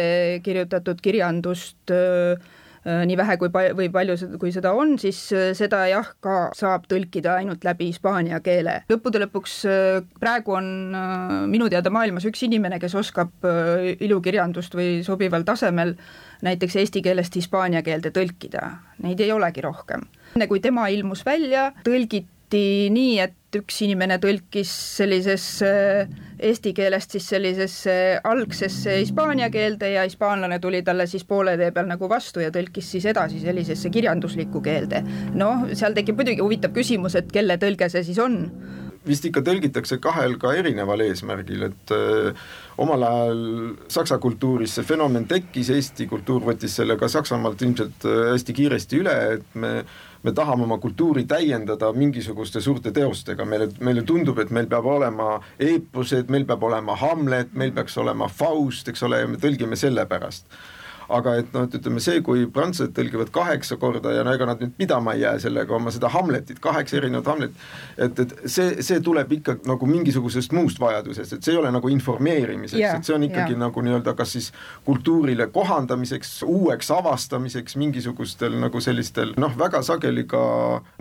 kirjutatud 0.46 1.02
kirjandust 1.04 1.92
Äh, 1.92 2.40
nii 2.86 3.18
vähe 3.18 3.38
kui 3.38 3.52
pa-, 3.54 3.72
või 3.78 3.90
palju 3.94 4.16
kui 4.42 4.54
seda 4.54 4.72
on, 4.78 4.96
siis 5.02 5.20
äh, 5.36 5.52
seda 5.58 5.84
jah, 5.92 6.08
ka 6.24 6.38
saab 6.58 6.88
tõlkida 6.90 7.36
ainult 7.38 7.66
läbi 7.68 7.92
hispaania 7.92 8.42
keele. 8.42 8.80
lõppude 8.90 9.22
lõpuks 9.26 9.58
äh, 9.70 10.00
praegu 10.22 10.58
on 10.58 10.72
minu 11.52 11.70
teada 11.70 11.94
maailmas 11.94 12.26
üks 12.30 12.42
inimene, 12.48 12.80
kes 12.82 12.96
oskab 12.98 13.46
ilukirjandust 14.02 14.76
või 14.78 15.02
sobival 15.06 15.46
tasemel 15.48 15.96
näiteks 16.46 16.80
eesti 16.82 17.04
keelest 17.06 17.38
hispaania 17.38 17.84
keelde 17.86 18.12
tõlkida, 18.16 18.64
neid 19.06 19.22
ei 19.22 19.32
olegi 19.32 19.62
rohkem. 19.62 20.08
enne 20.36 20.50
kui 20.50 20.64
tema 20.64 20.88
ilmus 20.90 21.26
välja, 21.26 21.70
tõlgiti 21.86 22.90
nii, 22.92 23.20
et 23.22 23.60
üks 23.62 23.82
inimene 23.86 24.18
tõlkis 24.22 24.72
sellisesse 24.98 25.72
eesti 26.42 26.74
keelest 26.74 27.16
siis 27.16 27.30
sellisesse 27.34 27.96
algsesse 28.24 28.98
hispaania 29.00 29.50
keelde 29.54 29.92
ja 29.94 30.06
hispaanlane 30.08 30.60
tuli 30.60 30.82
talle 30.84 31.08
siis 31.08 31.26
poole 31.28 31.58
tee 31.58 31.72
peal 31.72 31.90
nagu 31.90 32.10
vastu 32.10 32.44
ja 32.44 32.52
tõlkis 32.54 32.92
siis 32.96 33.06
edasi 33.14 33.40
sellisesse 33.44 33.90
kirjanduslikku 33.94 34.62
keelde. 34.62 35.04
noh, 35.34 35.68
seal 35.74 35.98
tekib 35.98 36.22
muidugi 36.22 36.42
huvitav 36.42 36.74
küsimus, 36.76 37.16
et 37.20 37.32
kelle 37.32 37.58
tõlge 37.62 37.90
see 37.94 38.04
siis 38.10 38.20
on 38.20 38.40
vist 39.08 39.26
ikka 39.26 39.42
tõlgitakse 39.46 39.98
kahel 40.02 40.36
ka 40.42 40.54
erineval 40.58 41.02
eesmärgil, 41.08 41.66
et 41.72 41.94
äh, 41.96 42.44
omal 42.82 43.06
ajal 43.08 43.42
saksa 43.92 44.20
kultuuris 44.22 44.78
see 44.78 44.86
fenomen 44.86 45.26
tekkis, 45.30 45.72
Eesti 45.74 46.06
kultuur 46.10 46.46
võttis 46.52 46.76
selle 46.78 46.98
ka 47.02 47.10
Saksamaalt 47.10 47.66
ilmselt 47.66 48.06
äh, 48.06 48.22
hästi 48.36 48.58
kiiresti 48.58 49.02
üle, 49.02 49.18
et 49.38 49.58
me 49.58 49.74
me 50.24 50.32
tahame 50.32 50.64
oma 50.64 50.78
kultuuri 50.78 51.24
täiendada 51.26 51.92
mingisuguste 51.94 52.62
suurte 52.62 52.92
teostega, 52.92 53.46
meile, 53.46 53.70
meile 53.80 54.04
tundub, 54.04 54.40
et 54.40 54.52
meil 54.52 54.68
peab 54.70 54.86
olema 54.86 55.40
eeposed, 55.60 56.30
meil 56.30 56.46
peab 56.46 56.64
olema 56.64 56.96
Hamlet, 56.96 57.54
meil 57.54 57.74
peaks 57.76 57.98
olema 57.98 58.28
Faust, 58.30 58.88
eks 58.92 59.04
ole, 59.08 59.24
ja 59.24 59.32
me 59.32 59.42
tõlgime 59.42 59.80
selle 59.80 60.06
pärast 60.06 60.46
aga 61.18 61.36
et 61.42 61.54
noh, 61.56 61.68
et 61.68 61.78
ütleme 61.80 62.02
see, 62.04 62.22
kui 62.26 62.46
prantslased 62.52 62.94
tõlgivad 62.98 63.32
kaheksa 63.34 63.78
korda 63.82 64.14
ja 64.16 64.26
no 64.26 64.34
ega 64.36 64.48
nad 64.50 64.62
nüüd 64.64 64.74
pidama 64.78 65.16
ei 65.16 65.26
jää 65.26 65.38
sellega 65.46 65.76
oma 65.76 65.94
seda 65.94 66.12
Hamletit, 66.14 66.60
kaheksa 66.64 66.98
erinevat 67.00 67.30
Hamletit, 67.32 67.66
et, 67.98 68.20
et 68.24 68.36
see, 68.46 68.82
see 68.86 69.02
tuleb 69.04 69.32
ikka 69.38 69.58
nagu 69.70 69.90
mingisugusest 69.90 70.56
muust 70.56 70.80
vajadusest, 70.82 71.38
et 71.38 71.46
see 71.48 71.56
ei 71.56 71.60
ole 71.62 71.72
nagu 71.74 71.92
informeerimiseks 71.92 72.80
yeah,, 72.80 72.98
et 72.98 73.08
see 73.08 73.16
on 73.16 73.26
ikkagi 73.28 73.56
yeah. 73.56 73.64
nagu 73.66 73.84
nii-öelda 73.86 74.16
kas 74.18 74.36
siis 74.38 74.52
kultuurile 74.88 75.48
kohandamiseks, 75.54 76.34
uueks 76.48 76.92
avastamiseks, 76.96 77.78
mingisugustel 77.82 78.58
nagu 78.62 78.82
sellistel 78.84 79.36
noh, 79.42 79.56
väga 79.60 79.84
sageli 79.86 80.26
ka 80.30 80.44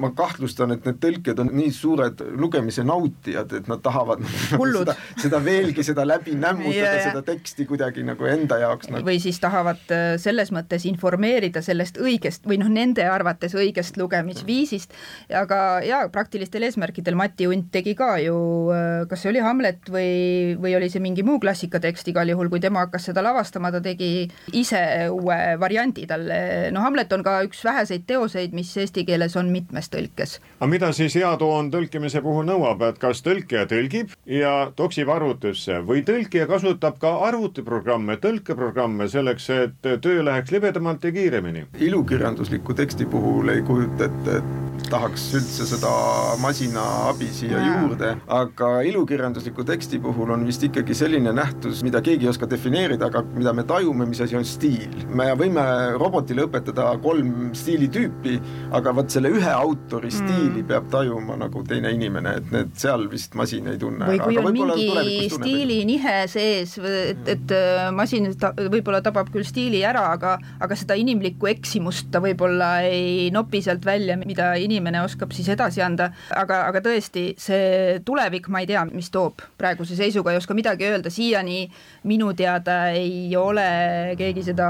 ma 0.01 0.13
kahtlustan, 0.17 0.75
et 0.77 0.87
need 0.89 1.01
tõlked 1.03 1.45
on 1.45 1.53
nii 1.55 1.73
suured 1.75 2.25
lugemise 2.41 2.85
nautijad, 2.87 3.53
et 3.61 3.71
nad 3.71 3.83
tahavad 3.85 4.25
seda, 4.81 4.97
seda 5.21 5.43
veelgi, 5.45 5.85
seda 5.87 6.07
läbi 6.09 6.37
nämmutada 6.39 6.95
yeah. 6.97 7.05
seda 7.11 7.25
teksti 7.27 7.67
kuidagi 7.69 8.05
nagu 8.07 8.29
enda 8.31 8.61
jaoks 8.65 8.91
nagu. 8.91 9.07
või 9.07 9.21
siis 9.23 9.41
tahavad 9.43 9.83
selles 10.21 10.53
mõttes 10.55 10.87
informeerida 10.89 11.63
sellest 11.65 11.99
õigest 12.01 12.47
või 12.49 12.61
noh, 12.61 12.71
nende 12.73 13.05
arvates 13.09 13.55
õigest 13.59 13.99
lugemisviisist, 14.01 14.95
aga 15.35 15.81
jaa, 15.87 16.03
praktilistel 16.13 16.67
eesmärkidel 16.69 17.19
Mati 17.19 17.49
Unt 17.51 17.71
tegi 17.75 17.95
ka 17.99 18.15
ju, 18.23 18.37
kas 19.11 19.23
see 19.23 19.33
oli 19.33 19.43
Hamlet 19.45 19.91
või, 19.93 20.57
või 20.61 20.75
oli 20.79 20.91
see 20.93 21.03
mingi 21.03 21.25
muu 21.27 21.41
klassikatekst, 21.43 22.09
igal 22.13 22.31
juhul 22.33 22.51
kui 22.53 22.63
tema 22.63 22.85
hakkas 22.87 23.11
seda 23.11 23.25
lavastama, 23.25 23.73
ta 23.75 23.83
tegi 23.85 24.29
ise 24.57 24.83
uue 25.11 25.39
variandi 25.61 26.07
talle, 26.11 26.41
no 26.75 26.85
Hamlet 26.85 27.13
on 27.17 27.25
ka 27.27 27.41
üks 27.47 27.63
väheseid 27.67 28.07
teoseid, 28.09 28.55
mis 28.57 28.73
eesti 28.81 29.05
keeles 29.09 29.37
on 29.41 29.51
mitmes 29.53 29.91
tõlkes. 29.93 30.39
aga 30.61 30.71
mida 30.71 30.93
siis 30.97 31.15
hea 31.19 31.31
toon 31.41 31.71
tõlkimise 31.73 32.23
puhul 32.25 32.47
nõuab, 32.49 32.83
et 32.89 33.01
kas 33.03 33.23
tõlkija 33.27 33.67
tõlgib 33.71 34.15
ja 34.31 34.55
toksib 34.77 35.11
arvutusse 35.13 35.81
või 35.87 36.05
tõlkija 36.07 36.47
kasutab 36.51 36.99
ka 37.03 37.17
arvutiprogramme, 37.29 38.19
tõlkeprogramme 38.23 39.09
selleks, 39.11 39.51
et 39.51 39.90
töö 39.99 40.25
läheks 40.25 40.51
libedamalt 40.51 41.05
ja 41.05 41.13
kiiremini. 41.13 41.67
ilukirjandusliku 41.79 42.75
teksti 42.75 43.07
puhul 43.07 43.49
ei 43.49 43.63
kujuta 43.63 44.05
ette, 44.05 44.37
et 44.37 44.70
tahaks 44.91 45.29
üldse 45.39 45.67
seda 45.69 45.91
masina 46.43 46.83
abi 47.11 47.29
siia 47.35 47.61
ja. 47.61 47.69
juurde, 47.83 48.13
aga 48.41 48.71
ilukirjandusliku 48.89 49.65
teksti 49.69 50.01
puhul 50.03 50.35
on 50.35 50.45
vist 50.49 50.65
ikkagi 50.67 50.97
selline 50.97 51.33
nähtus, 51.37 51.85
mida 51.87 52.03
keegi 52.05 52.27
ei 52.27 52.33
oska 52.33 52.49
defineerida, 52.51 53.11
aga 53.11 53.23
mida 53.37 53.55
me 53.57 53.65
tajume, 53.69 54.09
mis 54.11 54.21
asi 54.25 54.39
on 54.39 54.47
stiil. 54.49 55.07
me 55.15 55.31
võime 55.39 55.65
robotile 56.01 56.47
õpetada 56.49 56.91
kolm 57.03 57.53
stiilitüüpi, 57.57 58.37
aga 58.77 58.95
vot 58.97 59.11
selle 59.13 59.33
ühe 59.33 59.55
autori 59.55 60.11
mm. 60.11 60.19
stiili 60.19 60.67
peab 60.67 60.91
tajuma 60.93 61.39
nagu 61.41 61.65
teine 61.69 61.95
inimene, 61.95 62.37
et 62.41 62.53
need 62.55 62.75
seal 62.81 63.07
vist 63.13 63.39
masin 63.39 63.71
ei 63.71 63.79
tunne 63.81 64.11
või 64.11 64.21
kui 64.25 64.41
on 64.43 64.53
mingi 64.55 65.31
stiilinihe 65.33 66.19
sees, 66.31 66.77
et, 66.83 67.35
et 67.37 67.57
masin 67.95 68.29
ta, 68.41 68.53
võib-olla 68.61 69.01
tabab 69.05 69.31
küll 69.33 69.47
stiili 69.47 69.61
stiili 69.61 69.85
ära, 69.85 70.07
aga, 70.15 70.37
aga 70.63 70.77
seda 70.79 70.97
inimlikku 70.99 71.49
eksimust 71.51 72.09
ta 72.13 72.21
võib-olla 72.23 72.81
ei 72.89 73.29
nopi 73.35 73.61
sealt 73.65 73.85
välja, 73.87 74.17
mida 74.19 74.55
inimene 74.57 74.80
oskab 75.05 75.33
siis 75.33 75.49
edasi 75.53 75.83
anda, 75.83 76.11
aga, 76.37 76.65
aga 76.69 76.81
tõesti, 76.85 77.35
see 77.41 78.01
tulevik, 78.05 78.49
ma 78.49 78.61
ei 78.61 78.69
tea, 78.71 78.85
mis 78.91 79.11
toob, 79.11 79.43
praeguse 79.59 79.97
seisuga 79.99 80.33
ei 80.33 80.41
oska 80.41 80.55
midagi 80.55 80.89
öelda, 80.89 81.11
siiani 81.11 81.65
minu 82.11 82.33
teada 82.37 82.91
ei 82.97 83.37
ole 83.37 83.67
keegi 84.19 84.45
seda 84.51 84.69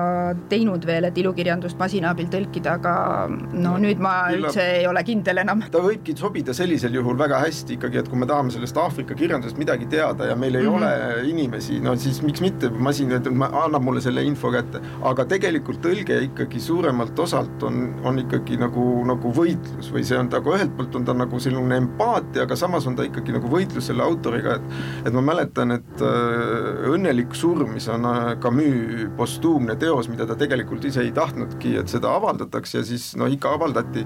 teinud 0.51 0.85
veel, 0.87 1.09
et 1.09 1.19
ilukirjandust 1.19 1.79
masina 1.81 2.11
abil 2.15 2.31
tõlkida, 2.33 2.77
aga 2.81 2.95
no 3.31 3.77
nüüd 3.83 4.01
ma 4.03 4.15
üldse 4.35 4.65
ei 4.81 4.87
ole 4.91 5.05
kindel 5.07 5.43
enam. 5.45 5.65
ta 5.71 5.83
võibki 5.85 6.17
sobida 6.19 6.55
sellisel 6.57 6.95
juhul 6.99 7.19
väga 7.19 7.41
hästi 7.45 7.79
ikkagi, 7.79 8.03
et 8.03 8.11
kui 8.11 8.19
me 8.21 8.29
tahame 8.31 8.53
sellest 8.55 8.77
Aafrika 8.81 9.15
kirjandusest 9.19 9.61
midagi 9.61 9.89
teada 9.91 10.27
ja 10.31 10.37
meil 10.37 10.55
ei 10.55 10.67
mm 10.67 10.69
-hmm. 10.69 10.77
ole 10.77 11.29
inimesi, 11.31 11.81
no 11.81 11.97
siis 11.97 12.23
miks 12.23 12.41
mitte, 12.41 12.71
masin 12.71 13.13
annab 13.13 13.83
mulle 13.83 14.01
selle 14.01 14.25
info 14.25 14.51
kätte, 14.53 14.81
aga 15.03 15.25
tegelikult 15.25 15.81
tõlge 15.85 16.21
ikkagi 16.31 16.61
suuremalt 16.61 17.19
osalt 17.19 17.63
on, 17.63 17.95
on 18.05 18.19
ikkagi 18.19 18.57
nagu, 18.61 19.05
nagu 19.07 19.33
võitlus 19.35 19.91
või 19.93 20.00
see 20.07 20.19
on 20.19 20.31
nagu 20.33 20.55
ühelt 20.55 20.73
poolt 20.77 20.97
on 20.99 21.07
ta 21.07 21.15
nagu 21.17 21.41
selline 21.43 21.79
empaatia, 21.81 22.45
aga 22.47 22.57
samas 22.59 22.87
on 22.91 22.97
ta 22.99 23.07
ikkagi 23.07 23.35
nagu 23.37 23.51
võitlus 23.51 23.91
selle 23.91 24.05
autoriga, 24.07 24.59
et 24.59 25.09
et 25.11 25.17
ma 25.17 25.25
mäletan, 25.33 25.77
et 25.77 26.05
äh, 26.05 26.89
Õnnelik 26.91 27.35
surm, 27.37 27.75
mis 27.75 27.89
on 27.93 28.07
äh, 28.09 28.35
Camus 28.43 29.07
postuumne 29.19 29.77
teos, 29.81 30.09
mida 30.13 30.27
ta 30.29 30.37
tegelikult 30.39 30.85
ise 30.89 31.05
ei 31.05 31.13
tahtnudki, 31.17 31.77
et 31.81 31.93
seda 31.93 32.13
avaldatakse 32.19 32.81
ja 32.81 32.85
siis 32.87 33.13
no 33.21 33.29
ikka 33.31 33.55
avaldati, 33.59 34.05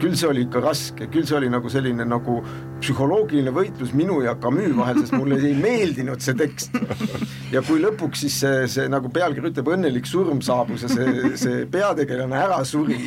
küll 0.00 0.16
see 0.18 0.28
oli 0.28 0.44
ikka 0.46 0.60
raske, 0.64 1.08
küll 1.12 1.26
see 1.28 1.36
oli 1.38 1.48
nagu 1.52 1.70
selline 1.72 2.04
nagu 2.08 2.38
psühholoogiline 2.82 3.52
võitlus 3.54 3.94
minu 3.96 4.18
ja 4.24 4.34
Camus 4.40 4.74
vahel, 4.76 5.00
sest 5.02 5.16
mulle 5.16 5.38
ei 5.40 5.54
meeldinud 5.58 6.22
see 6.24 6.36
tekst. 6.36 6.76
ja 7.54 7.62
kui 7.66 7.80
lõpuks 7.82 8.26
siis 8.26 8.38
see, 8.42 8.66
see 8.70 8.86
nagu 8.92 9.10
pealkiri 9.12 9.52
ütleb, 9.52 9.70
õnnelik 9.76 10.08
surm, 10.08 10.42
saabus 10.44 10.84
ja 10.86 10.90
see, 10.92 11.32
see 11.40 11.62
peategelane 11.72 12.36
ära 12.40 12.60
suri, 12.68 12.98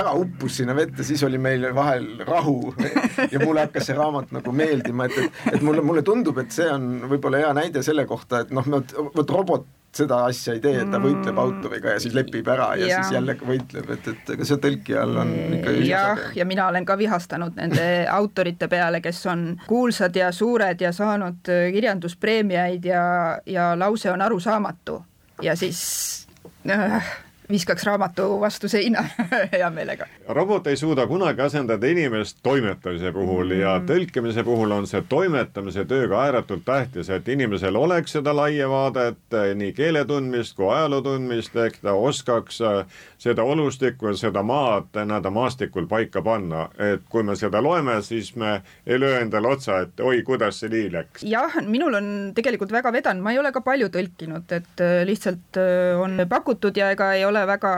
ära 0.00 0.14
uppus 0.18 0.60
sinna 0.60 0.76
vette, 0.78 1.06
siis 1.06 1.24
oli 1.26 1.40
meil 1.42 1.66
vahel 1.74 2.06
rahu 2.28 2.74
ja 3.32 3.42
mulle 3.42 3.66
hakkas 3.66 3.90
see 3.90 3.98
raamat 3.98 4.34
nagu 4.36 4.54
meeldima, 4.54 5.08
et, 5.08 5.18
et, 5.24 5.42
et 5.56 5.66
mulle, 5.66 5.82
mulle 5.84 6.04
tundub, 6.06 6.38
et 6.42 6.54
see 6.54 6.68
on 6.70 7.08
võib-olla 7.08 7.42
hea 7.42 7.56
näide 7.58 7.82
selle 7.86 8.06
kohta, 8.08 8.44
et 8.44 8.54
noh, 8.54 8.66
vot 8.68 9.34
robot 9.34 9.66
seda 9.94 10.20
asja 10.28 10.54
ei 10.56 10.60
tee, 10.62 10.74
et 10.82 10.90
ta 10.92 11.00
võitleb 11.00 11.32
mm. 11.32 11.40
autoriga 11.42 11.94
ja 11.94 12.02
siis 12.02 12.14
lepib 12.16 12.48
ära 12.52 12.68
ja, 12.78 12.86
ja. 12.90 13.02
siis 13.02 13.16
jälle 13.16 13.36
võitleb, 13.40 13.90
et, 13.96 14.10
et 14.12 14.32
ega 14.34 14.48
see 14.48 14.60
tõlkijal 14.62 15.16
on 15.24 15.32
ikka 15.58 15.76
jah, 15.88 16.24
ja 16.36 16.46
mina 16.48 16.68
olen 16.68 16.86
ka 16.88 16.98
vihastanud 17.00 17.56
nende 17.58 17.86
autorite 18.18 18.68
peale, 18.68 19.00
kes 19.04 19.22
on 19.32 19.46
kuulsad 19.66 20.16
ja 20.16 20.30
suured 20.34 20.80
ja 20.84 20.92
saanud 20.92 21.52
kirjanduspreemiaid 21.74 22.90
ja, 22.90 23.04
ja 23.46 23.72
lause 23.78 24.12
on 24.12 24.22
arusaamatu 24.28 25.00
ja 25.42 25.56
siis 25.56 26.26
äh, 26.68 27.14
viskaks 27.50 27.84
raamatu 27.84 28.40
vastu 28.40 28.68
seina 28.68 29.04
hea 29.52 29.70
meelega. 29.70 30.06
robot 30.28 30.66
ei 30.66 30.76
suuda 30.76 31.06
kunagi 31.06 31.40
asendada 31.40 31.86
inimest 31.86 32.38
toimetamise 32.42 33.12
puhul 33.12 33.46
mm. 33.46 33.60
ja 33.60 33.74
tõlkimise 33.86 34.44
puhul 34.44 34.72
on 34.72 34.86
see 34.86 35.02
toimetamise 35.08 35.84
töö 35.88 36.08
ka 36.08 36.22
ääretult 36.26 36.64
tähtis, 36.64 37.10
et 37.10 37.28
inimesel 37.28 37.76
oleks 37.76 38.12
seda 38.18 38.34
laia 38.36 38.68
vaadet, 38.68 39.36
nii 39.54 39.72
keele 39.72 40.04
tundmist 40.04 40.56
kui 40.56 40.68
ajaloo 40.74 41.00
tundmist, 41.06 41.56
ehk 41.56 41.80
ta 41.82 41.94
oskaks 41.96 42.60
äh, 42.60 43.00
seda 43.18 43.42
olustikku 43.42 44.12
ja 44.12 44.16
seda 44.18 44.42
maad 44.42 44.92
nii-öelda 44.98 45.30
maastikul 45.32 45.88
paika 45.88 46.22
panna, 46.22 46.68
et 46.78 47.06
kui 47.08 47.24
me 47.24 47.36
seda 47.38 47.62
loeme, 47.64 48.00
siis 48.02 48.34
me 48.36 48.60
ei 48.86 49.00
löö 49.00 49.20
endale 49.22 49.48
otsa, 49.48 49.80
et 49.86 50.00
oi, 50.00 50.22
kuidas 50.26 50.60
see 50.60 50.72
nii 50.72 50.92
läks. 50.92 51.24
jah, 51.24 51.58
minul 51.66 51.96
on 51.96 52.10
tegelikult 52.36 52.72
väga 52.74 52.92
vedanud, 52.92 53.24
ma 53.24 53.32
ei 53.32 53.40
ole 53.40 53.52
ka 53.56 53.64
palju 53.64 53.88
tõlkinud, 53.94 54.52
et 54.52 54.84
äh, 54.84 55.00
lihtsalt 55.08 55.60
on 55.98 56.20
pakutud 56.28 56.76
ja 56.76 56.92
ega 56.92 57.12
ei 57.16 57.24
ole 57.24 57.37
ole 57.38 57.46
väga 57.46 57.72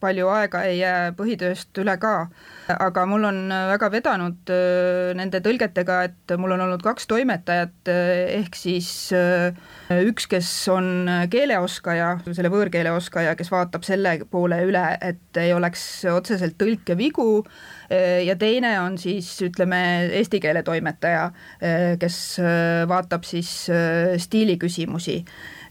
palju 0.00 0.28
aega, 0.32 0.62
ei 0.68 0.78
jää 0.82 1.12
põhitööst 1.16 1.78
üle 1.80 1.96
ka. 2.00 2.28
aga 2.68 3.04
mul 3.08 3.24
on 3.24 3.38
väga 3.48 3.88
vedanud 3.92 4.50
nende 5.16 5.40
tõlgetega, 5.44 6.02
et 6.08 6.34
mul 6.36 6.52
on 6.52 6.66
olnud 6.66 6.82
kaks 6.84 7.08
toimetajat, 7.08 7.88
ehk 7.88 8.58
siis 8.58 8.90
üks, 9.94 10.28
kes 10.28 10.50
on 10.72 11.08
keeleoskaja, 11.32 12.10
selle 12.28 12.52
võõrkeele 12.52 12.92
oskaja, 12.92 13.32
kes 13.38 13.50
vaatab 13.54 13.86
selle 13.88 14.18
poole 14.30 14.60
üle, 14.68 14.84
et 15.00 15.40
ei 15.40 15.54
oleks 15.56 16.04
otseselt 16.12 16.58
tõlkevigu, 16.60 17.30
ja 18.28 18.36
teine 18.36 18.74
on 18.82 18.98
siis 19.00 19.30
ütleme, 19.48 19.80
eesti 20.20 20.42
keele 20.44 20.62
toimetaja, 20.66 21.30
kes 22.00 22.18
vaatab 22.90 23.24
siis 23.24 23.54
stiiliküsimusi 24.28 25.22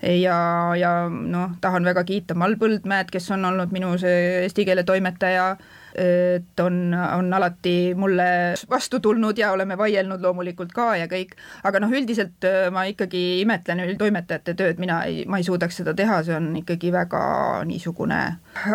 ja, 0.02 0.38
ja 0.78 0.92
noh, 1.10 1.58
tahan 1.62 1.86
väga 1.88 2.04
kiita 2.08 2.36
Mall 2.38 2.58
Põldmäed, 2.60 3.12
kes 3.14 3.32
on 3.36 3.46
olnud 3.50 3.74
minu 3.74 3.96
see 4.02 4.44
eesti 4.44 4.66
keele 4.68 4.84
toimetaja, 4.88 5.50
et 5.98 6.62
on, 6.62 6.94
on 6.94 7.34
alati 7.34 7.96
mulle 7.98 8.28
vastu 8.70 9.00
tulnud 9.02 9.38
ja 9.38 9.52
oleme 9.56 9.78
vaielnud 9.78 10.22
loomulikult 10.22 10.74
ka 10.76 10.92
ja 11.00 11.08
kõik, 11.10 11.34
aga 11.66 11.82
noh, 11.82 11.94
üldiselt 11.94 12.46
äh, 12.46 12.68
ma 12.74 12.86
ikkagi 12.90 13.42
imetlen 13.42 13.82
toimetajate 13.98 14.54
tööd, 14.58 14.82
mina 14.84 15.02
ei, 15.10 15.24
ma 15.26 15.42
ei 15.42 15.48
suudaks 15.48 15.82
seda 15.82 15.96
teha, 15.98 16.22
see 16.28 16.38
on 16.38 16.52
ikkagi 16.62 16.94
väga 16.94 17.24
niisugune 17.70 18.22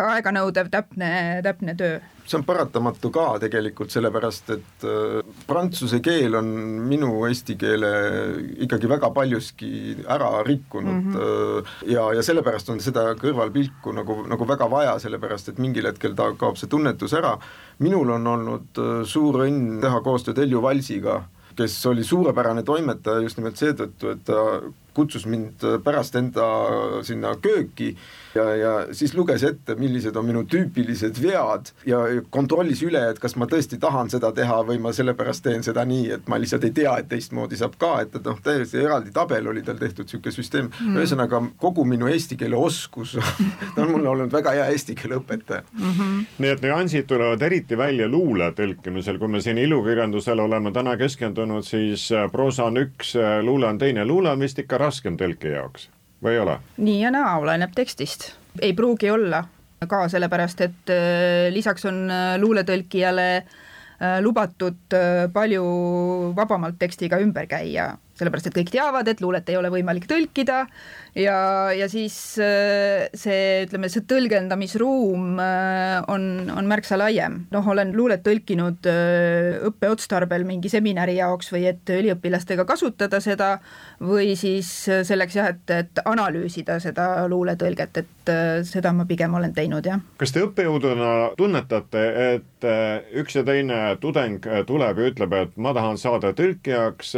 aeganõudev, 0.09 0.71
täpne, 0.73 1.13
täpne 1.45 1.77
töö 1.79 2.01
see 2.25 2.37
on 2.39 2.45
paratamatu 2.47 3.11
ka 3.13 3.25
tegelikult, 3.43 3.91
sellepärast 3.93 4.51
et 4.55 4.85
äh, 4.87 5.19
prantsuse 5.47 5.99
keel 6.03 6.37
on 6.39 6.49
minu 6.87 7.11
eesti 7.27 7.55
keele 7.59 7.91
ikkagi 8.65 8.89
väga 8.91 9.11
paljuski 9.15 9.71
ära 10.07 10.43
rikkunud 10.47 10.93
mm 10.93 11.13
-hmm. 11.13 11.73
ja, 11.91 12.07
ja 12.13 12.23
sellepärast 12.23 12.69
on 12.69 12.79
seda 12.79 13.05
kõrvalpilku 13.19 13.93
nagu, 13.93 14.23
nagu 14.27 14.47
väga 14.47 14.69
vaja, 14.69 14.99
sellepärast 14.99 15.49
et 15.49 15.59
mingil 15.59 15.87
hetkel 15.91 16.15
ta 16.15 16.31
kaob 16.37 16.57
see 16.57 16.69
tunnetus 16.69 17.13
ära. 17.13 17.37
minul 17.79 18.09
on 18.09 18.27
olnud 18.27 18.77
äh, 18.77 19.05
suur 19.05 19.43
õnn 19.47 19.81
teha 19.81 20.01
koostööd 20.01 20.37
Helju 20.37 20.61
Valsiga, 20.61 21.23
kes 21.55 21.85
oli 21.85 22.03
suurepärane 22.03 22.63
toimetaja 22.63 23.21
just 23.21 23.37
nimelt 23.37 23.57
seetõttu, 23.57 24.11
et 24.11 24.23
ta 24.25 24.61
kutsus 24.93 25.25
mind 25.29 25.63
pärast 25.83 26.15
enda 26.19 26.49
sinna 27.03 27.35
kööki 27.41 27.93
ja, 28.35 28.55
ja 28.55 28.71
siis 28.91 29.13
luges 29.13 29.43
ette, 29.43 29.75
millised 29.79 30.15
on 30.15 30.25
minu 30.27 30.43
tüüpilised 30.49 31.19
vead 31.23 31.71
ja 31.87 31.99
kontrollis 32.33 32.83
üle, 32.85 33.01
et 33.11 33.19
kas 33.21 33.35
ma 33.39 33.47
tõesti 33.49 33.79
tahan 33.81 34.09
seda 34.13 34.31
teha 34.35 34.59
või 34.67 34.79
ma 34.83 34.93
sellepärast 34.95 35.45
teen 35.45 35.65
seda 35.65 35.85
nii, 35.87 36.09
et 36.17 36.29
ma 36.31 36.39
lihtsalt 36.41 36.65
ei 36.67 36.75
tea, 36.75 36.95
et 36.99 37.09
teistmoodi 37.11 37.59
saab 37.59 37.77
ka, 37.81 37.93
et, 38.03 38.15
et 38.17 38.27
noh, 38.27 38.39
täiesti 38.43 38.81
eraldi 38.81 39.13
tabel 39.15 39.47
oli 39.51 39.63
tal 39.65 39.79
tehtud, 39.81 40.07
niisugune 40.07 40.35
süsteem 40.35 40.69
mm., 40.69 40.97
ühesõnaga 40.99 41.41
kogu 41.61 41.85
minu 41.87 42.09
eesti 42.11 42.37
keele 42.39 42.57
oskus 42.59 43.15
ta 43.75 43.85
on 43.85 43.93
mulle 43.93 44.09
olnud 44.09 44.33
väga 44.33 44.55
hea 44.57 44.69
eesti 44.73 44.95
keele 44.99 45.19
õpetaja 45.21 45.63
mm. 45.65 45.91
-hmm. 45.91 46.25
nii 46.43 46.53
et 46.55 46.65
nüansid 46.65 47.09
tulevad 47.09 47.41
eriti 47.41 47.77
välja 47.77 48.07
luule 48.09 48.51
tõlkimisel, 48.57 49.19
kui 49.19 49.27
me 49.27 49.41
siin 49.41 49.57
ilukirjandusel 49.57 50.39
oleme 50.39 50.71
täna 50.71 50.97
keskendunud, 50.97 51.65
siis 51.67 52.09
äh, 52.11 52.29
proosa 52.31 52.65
on 52.69 52.81
üks, 52.81 53.15
äh, 53.19 53.39
luule 53.43 53.67
on 53.67 53.77
teine, 53.77 54.05
luule 54.05 54.31
on 54.31 54.39
vist 54.39 54.59
ikka 54.59 54.77
raskem 54.83 55.17
tõlki 55.19 55.55
jaoks 55.55 55.89
või 56.23 56.37
ei 56.37 56.43
ole? 56.43 56.59
nii 56.77 57.01
ja 57.01 57.11
naa, 57.13 57.35
oleneb 57.41 57.75
tekstist. 57.75 58.33
ei 58.61 58.75
pruugi 58.77 59.11
olla 59.11 59.45
ka 59.89 60.07
sellepärast, 60.11 60.63
et 60.65 60.93
äh, 60.93 61.51
lisaks 61.53 61.85
on 61.89 62.05
äh, 62.11 62.35
luuletõlkijale 62.41 63.27
äh, 63.37 64.17
lubatud 64.23 64.97
palju 65.33 65.63
vabamalt 66.37 66.79
tekstiga 66.79 67.19
ümber 67.23 67.47
käia, 67.51 67.93
sellepärast 68.23 68.51
et 68.51 68.59
kõik 68.61 68.73
teavad, 68.73 69.07
et 69.11 69.21
luulet 69.23 69.49
ei 69.51 69.59
ole 69.59 69.71
võimalik 69.73 70.07
tõlkida 70.09 70.63
ja, 71.15 71.71
ja 71.75 71.87
siis 71.89 72.15
äh, 72.41 73.07
see, 73.17 73.63
ütleme, 73.67 73.89
see 73.91 74.05
tõlgendamisruum 74.09 75.39
äh, 75.41 75.99
on, 76.11 76.49
on 76.53 76.69
märksa 76.69 76.97
laiem. 76.99 77.43
noh, 77.53 77.67
olen 77.73 77.93
luulet 77.95 78.23
tõlkinud 78.25 78.89
äh, 78.89 79.59
õppeotstarbel 79.69 80.45
mingi 80.47 80.71
seminari 80.73 81.17
jaoks 81.19 81.51
või 81.53 81.67
et 81.69 81.93
üliõpilastega 81.93 82.65
kasutada 82.69 83.21
seda 83.23 83.55
või 84.03 84.33
siis 84.39 84.71
selleks 84.87 85.37
jah, 85.37 85.51
et, 85.53 85.69
et 85.69 86.03
analüüsida 86.05 86.79
seda 86.83 87.27
luuletõlget, 87.29 88.01
et 88.01 88.31
seda 88.67 88.93
ma 88.95 89.05
pigem 89.07 89.33
olen 89.35 89.53
teinud, 89.53 89.85
jah. 89.85 89.99
kas 90.17 90.31
te 90.33 90.43
õppejõuduna 90.45 91.33
tunnetate, 91.37 92.03
et 92.33 92.67
üks 93.19 93.35
ja 93.35 93.43
teine 93.43 93.79
tudeng 94.01 94.45
tuleb 94.67 94.99
ja 94.99 95.09
ütleb, 95.11 95.35
et 95.35 95.57
ma 95.59 95.73
tahan 95.75 95.99
saada 95.99 96.31
tõlkijaks, 96.35 97.13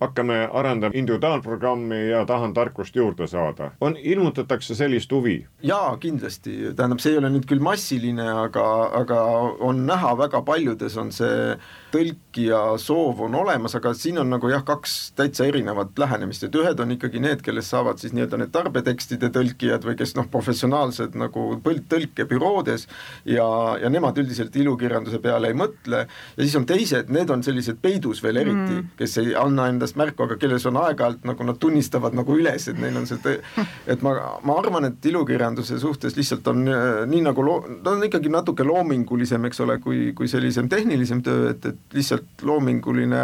hakkame 0.00 0.42
arendama 0.52 0.96
individuaalprogrammi 0.96 2.02
ja 2.10 2.24
tahan 2.26 2.54
tarkust 2.54 2.96
juurde 2.96 3.26
saada? 3.26 3.40
saada, 3.40 3.72
on, 3.80 3.96
ilmutatakse 3.96 4.74
sellist 4.74 5.12
huvi? 5.12 5.46
jaa, 5.62 5.96
kindlasti, 6.00 6.72
tähendab, 6.76 7.00
see 7.02 7.14
ei 7.14 7.20
ole 7.20 7.30
nüüd 7.32 7.46
küll 7.48 7.62
massiline, 7.64 8.26
aga, 8.46 8.64
aga 9.00 9.20
on 9.66 9.84
näha, 9.88 10.14
väga 10.18 10.42
paljudes 10.46 10.96
on 11.00 11.12
see 11.14 11.56
tõlkija 11.90 12.60
soov 12.80 13.24
on 13.26 13.34
olemas, 13.40 13.74
aga 13.78 13.92
siin 13.98 14.20
on 14.22 14.30
nagu 14.30 14.50
jah, 14.50 14.62
kaks 14.66 15.12
täitsa 15.18 15.46
erinevat 15.48 15.98
lähenemist, 15.98 16.46
et 16.46 16.58
ühed 16.58 16.80
on 16.82 16.94
ikkagi 16.94 17.22
need, 17.22 17.42
kellest 17.46 17.74
saavad 17.74 18.00
siis 18.02 18.14
nii-öelda 18.16 18.40
need 18.40 18.52
tarbetekstide 18.54 19.32
tõlkijad 19.34 19.86
või 19.86 19.96
kes 19.98 20.14
noh, 20.18 20.28
professionaalsed 20.30 21.18
nagu 21.18 21.46
tõlkebüroodes 21.64 22.86
ja, 23.28 23.48
ja 23.82 23.90
nemad 23.92 24.18
üldiselt 24.22 24.56
ilukirjanduse 24.56 25.20
peale 25.22 25.50
ei 25.50 25.58
mõtle 25.58 26.04
ja 26.06 26.40
siis 26.40 26.56
on 26.58 26.68
teised, 26.68 27.10
need 27.12 27.30
on 27.30 27.44
sellised 27.46 27.80
peidus 27.82 28.22
veel 28.24 28.42
eriti 28.44 28.78
mm., 28.78 28.94
kes 29.00 29.18
ei 29.22 29.34
anna 29.38 29.68
endast 29.72 29.98
märku, 29.98 30.24
aga 30.30 30.38
kelles 30.38 30.66
on 30.70 30.78
aeg-ajalt 30.80 31.26
nagu 31.26 31.46
nad 31.46 31.58
tunnistavad 31.60 32.14
nagu 32.14 32.36
üles, 32.38 32.68
et 32.70 32.78
neil 32.78 32.96
on 33.00 33.06
see, 33.08 33.36
et 33.92 34.04
ma, 34.06 34.14
ma 34.46 34.56
arvan, 34.60 34.86
et 34.90 35.10
ilukirjanduse 35.10 35.80
suhtes 35.82 36.16
lihtsalt 36.18 36.46
on 36.52 36.62
nii 37.10 37.22
nagu 37.26 37.44
loo-, 37.44 37.62
ta 37.84 37.94
on 37.96 38.04
ikkagi 38.06 38.30
natuke 38.32 38.66
loomingulisem, 38.66 39.48
eks 39.50 39.62
ole, 39.66 39.78
kui, 39.82 40.12
kui 40.16 40.30
sellisem 40.30 40.68
tehnilisem 40.70 41.22
töö, 41.26 41.50
et, 41.54 41.66
et 41.72 41.98
lihtsalt 41.98 42.44
loominguline 42.46 43.22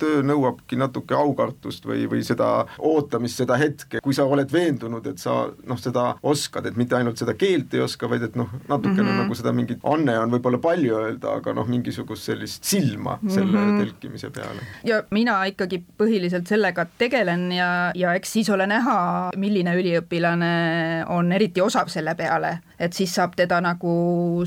töö 0.00 0.22
nõuabki 0.26 0.78
natuke 0.80 1.16
aukartust 1.18 1.86
või, 1.86 2.06
või 2.10 2.24
seda 2.26 2.50
ootamist, 2.82 3.42
seda 3.42 3.58
hetke, 3.60 4.02
kui 4.02 4.16
sa 4.16 4.26
oled 4.26 4.50
veendunud, 4.52 5.06
et 5.12 5.22
sa 5.22 5.44
noh, 5.68 5.80
seda 5.80 6.12
oskad, 6.26 6.66
et 6.68 6.78
mitte 6.80 6.98
ainult 6.98 7.20
seda 7.20 7.36
keelt 7.38 7.74
ei 7.76 7.84
oska, 7.84 8.10
vaid 8.10 8.26
et 8.26 8.38
noh, 8.38 8.50
natukene 8.68 9.02
mm 9.02 9.08
-hmm. 9.08 9.22
nagu 9.22 9.38
seda 9.38 9.54
mingit, 9.54 9.82
anne 9.86 10.18
on 10.18 10.34
võib-olla 10.34 10.58
palju 10.62 10.98
öelda, 11.04 11.36
aga 11.38 11.54
noh, 11.54 11.68
mingisugust 11.68 12.26
sellist 12.30 12.64
silma 12.64 13.18
selle 13.28 13.58
mm 13.58 13.68
-hmm. 13.68 13.80
tõlkimise 13.82 14.30
peale. 14.34 14.66
ja 14.84 15.02
mina 15.10 15.38
ikkagi 15.46 15.82
põhiliselt 15.98 16.31
sellega 16.48 16.86
tegelen 16.98 17.50
ja, 17.52 17.68
ja 17.94 18.14
eks 18.18 18.32
siis 18.38 18.50
ole 18.50 18.66
näha, 18.66 18.96
milline 19.36 19.74
üliõpilane 19.78 20.52
on 21.12 21.32
eriti 21.32 21.60
osav 21.60 21.92
selle 21.92 22.14
peale, 22.18 22.58
et 22.78 22.92
siis 22.96 23.14
saab 23.14 23.36
teda 23.36 23.60
nagu 23.64 23.92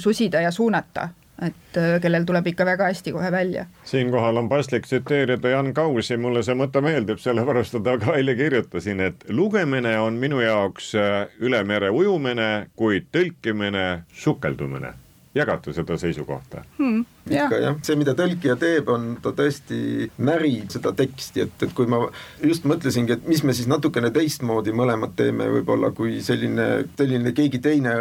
susida 0.01 0.41
ja 0.41 0.51
suunata 0.51 1.09
et 1.41 1.77
äh, 1.77 1.97
kellel 2.01 2.23
tuleb 2.25 2.47
ikka 2.47 2.65
väga 2.65 2.89
hästi 2.91 3.11
kohe 3.11 3.31
välja. 3.31 3.65
siinkohal 3.83 4.37
on 4.37 4.49
paslik 4.49 4.85
tsiteerida 4.85 5.49
Jan 5.49 5.73
Kausi, 5.73 6.17
mulle 6.17 6.43
see 6.43 6.55
mõte 6.55 6.81
meeldib, 6.81 7.19
sellepärast 7.19 7.75
et 7.75 7.89
ka 8.03 8.15
eile 8.15 8.35
kirjutasin, 8.35 8.99
et 8.99 9.25
lugemine 9.29 9.97
on 9.99 10.19
minu 10.21 10.39
jaoks 10.39 10.93
äh, 10.95 11.27
üle 11.39 11.63
mere 11.63 11.89
ujumine, 11.91 12.69
kuid 12.75 13.11
tõlkimine 13.11 14.05
sukeldumine. 14.13 14.93
jagate 15.35 15.73
seda 15.73 15.97
seisukohta 15.99 16.63
hmm.? 16.77 17.03
Ikka 17.25 17.59
jah, 17.61 17.77
see, 17.85 17.95
mida 17.97 18.13
tõlkija 18.17 18.55
teeb, 18.61 18.89
on 18.93 19.15
ta 19.23 19.31
tõesti 19.35 20.09
närib 20.25 20.69
seda 20.73 20.91
teksti, 20.97 21.45
et, 21.45 21.63
et 21.65 21.73
kui 21.75 21.89
ma 21.89 22.03
just 22.43 22.67
mõtlesingi, 22.69 23.15
et 23.17 23.25
mis 23.29 23.41
me 23.45 23.55
siis 23.57 23.69
natukene 23.71 24.11
teistmoodi 24.13 24.73
mõlemad 24.75 25.15
teeme 25.17 25.47
võib-olla 25.57 25.89
kui 25.95 26.19
selline, 26.25 26.85
selline 26.97 27.33
keegi 27.35 27.61
teine 27.63 27.95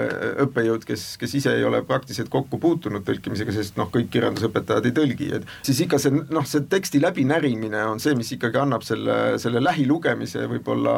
õppejõud, 0.45 0.85
kes, 0.89 1.07
kes 1.21 1.37
ise 1.41 1.55
ei 1.57 1.65
ole 1.65 1.81
praktiliselt 1.89 2.29
kokku 2.33 2.61
puutunud 2.61 3.07
tõlkimisega, 3.07 3.55
sest 3.57 3.79
noh, 3.81 3.89
kõik 3.95 4.11
kirjandusõpetajad 4.13 4.91
ei 4.91 4.97
tõlgi, 4.97 5.31
et 5.39 5.49
siis 5.65 5.81
ikka 5.87 6.01
see 6.03 6.13
noh, 6.19 6.45
see 6.49 6.67
teksti 6.71 7.01
läbinärimine 7.03 7.85
on 7.89 8.03
see, 8.03 8.17
mis 8.19 8.35
ikkagi 8.37 8.61
annab 8.61 8.85
selle, 8.85 9.39
selle 9.43 9.63
lähilugemise 9.65 10.45
võib-olla 10.53 10.97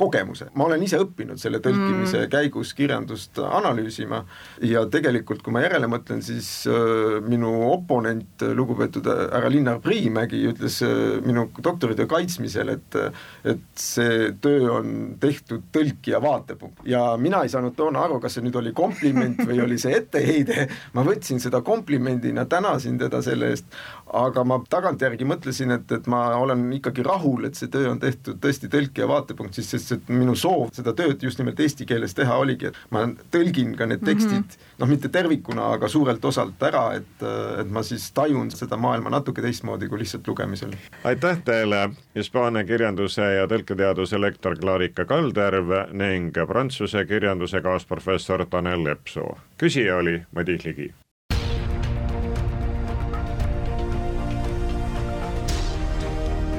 kogemuse. 0.00 0.48
ma 0.54 0.70
olen 0.70 0.82
ise 0.86 1.00
õppinud 1.02 1.40
selle 1.40 1.60
tõlkimise 1.64 2.24
mm. 2.24 2.32
käigus 2.32 2.72
kirjandust 2.78 3.38
analüüsima 3.44 4.22
ja 4.64 4.86
tegelikult, 4.90 5.44
kui 5.44 5.52
ma 5.52 5.64
järele 5.66 5.90
mõtlen, 5.90 6.24
siis 6.24 6.48
äh, 6.70 7.20
minu 7.26 7.65
oponent, 7.72 8.42
lugupeetud 8.56 9.06
härra 9.06 9.50
Linnar 9.52 9.80
Priimägi 9.84 10.42
ütles 10.50 10.80
äh, 10.86 11.18
minu 11.26 11.48
doktoritöö 11.64 12.06
kaitsmisel, 12.10 12.74
et 12.76 13.00
et 13.46 13.64
see 13.80 14.30
töö 14.42 14.70
on 14.78 14.92
tehtud 15.20 15.66
tõlkija 15.74 16.20
vaatepunkt 16.22 16.86
ja 16.88 17.02
mina 17.20 17.42
ei 17.44 17.52
saanud 17.52 17.76
toona 17.76 18.04
aru, 18.06 18.18
kas 18.22 18.36
see 18.36 18.44
nüüd 18.46 18.56
oli 18.58 18.72
kompliment 18.76 19.40
või 19.48 19.60
oli 19.64 19.78
see 19.80 19.94
etteheide, 19.98 20.66
ma 20.96 21.04
võtsin 21.06 21.40
seda 21.42 21.60
komplimendina, 21.66 22.46
tänasin 22.50 22.98
teda 23.00 23.22
selle 23.24 23.52
eest, 23.54 23.68
aga 24.16 24.44
ma 24.46 24.58
tagantjärgi 24.70 25.26
mõtlesin, 25.28 25.74
et, 25.76 25.92
et 25.92 26.06
ma 26.10 26.22
olen 26.38 26.66
ikkagi 26.78 27.04
rahul, 27.06 27.48
et 27.48 27.58
see 27.58 27.70
töö 27.72 27.90
on 27.92 28.00
tehtud 28.02 28.40
tõesti 28.42 28.70
tõlkija 28.72 29.08
vaatepunkt, 29.10 29.58
siis 29.58 29.70
sest 29.74 29.96
et 29.96 30.12
minu 30.12 30.36
soov 30.38 30.70
seda 30.76 30.94
tööd 30.96 31.22
just 31.22 31.40
nimelt 31.42 31.60
eesti 31.62 31.86
keeles 31.88 32.14
teha 32.16 32.38
oligi, 32.42 32.70
et 32.70 32.80
ma 32.94 33.06
tõlgin 33.34 33.74
ka 33.78 33.88
need 33.90 34.04
tekstid 34.06 34.38
mm 34.38 34.46
-hmm., 34.46 34.72
noh, 34.82 34.90
mitte 34.90 35.08
tervikuna, 35.12 35.72
aga 35.76 35.88
suurelt 35.88 36.24
osalt 36.24 36.62
ära, 36.62 36.86
et 36.96 37.26
et 37.60 37.70
ma 37.70 37.82
siis 37.82 38.10
tajun 38.12 38.50
seda 38.50 38.76
maailma 38.76 39.10
natuke 39.10 39.42
teistmoodi 39.42 39.88
kui 39.88 39.98
lihtsalt 39.98 40.28
lugemisel. 40.28 40.74
aitäh 41.04 41.42
teile, 41.44 41.90
Hispaania 42.14 42.64
kirjanduse 42.64 43.22
ja 43.22 43.46
tõlketeaduse 43.46 44.20
lektor 44.20 44.58
Clarika 44.58 45.04
Kalderv 45.04 45.72
ning 45.92 46.36
prantsuse 46.48 47.04
kirjanduse 47.06 47.60
kaasprofessor 47.60 48.46
Tanel 48.50 48.84
Lepsoo. 48.84 49.38
küsija 49.58 49.96
oli 49.96 50.22
Madis 50.34 50.64
Ligi. 50.64 50.94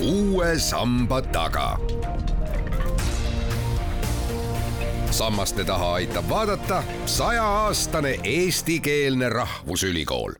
uue 0.02 0.60
samba 0.60 1.22
taga 1.22 1.78
sammaste 5.12 5.64
taha 5.64 5.94
aitab 5.94 6.30
vaadata 6.30 6.84
sajaaastane 7.06 8.20
eestikeelne 8.24 9.30
rahvusülikool 9.30 10.34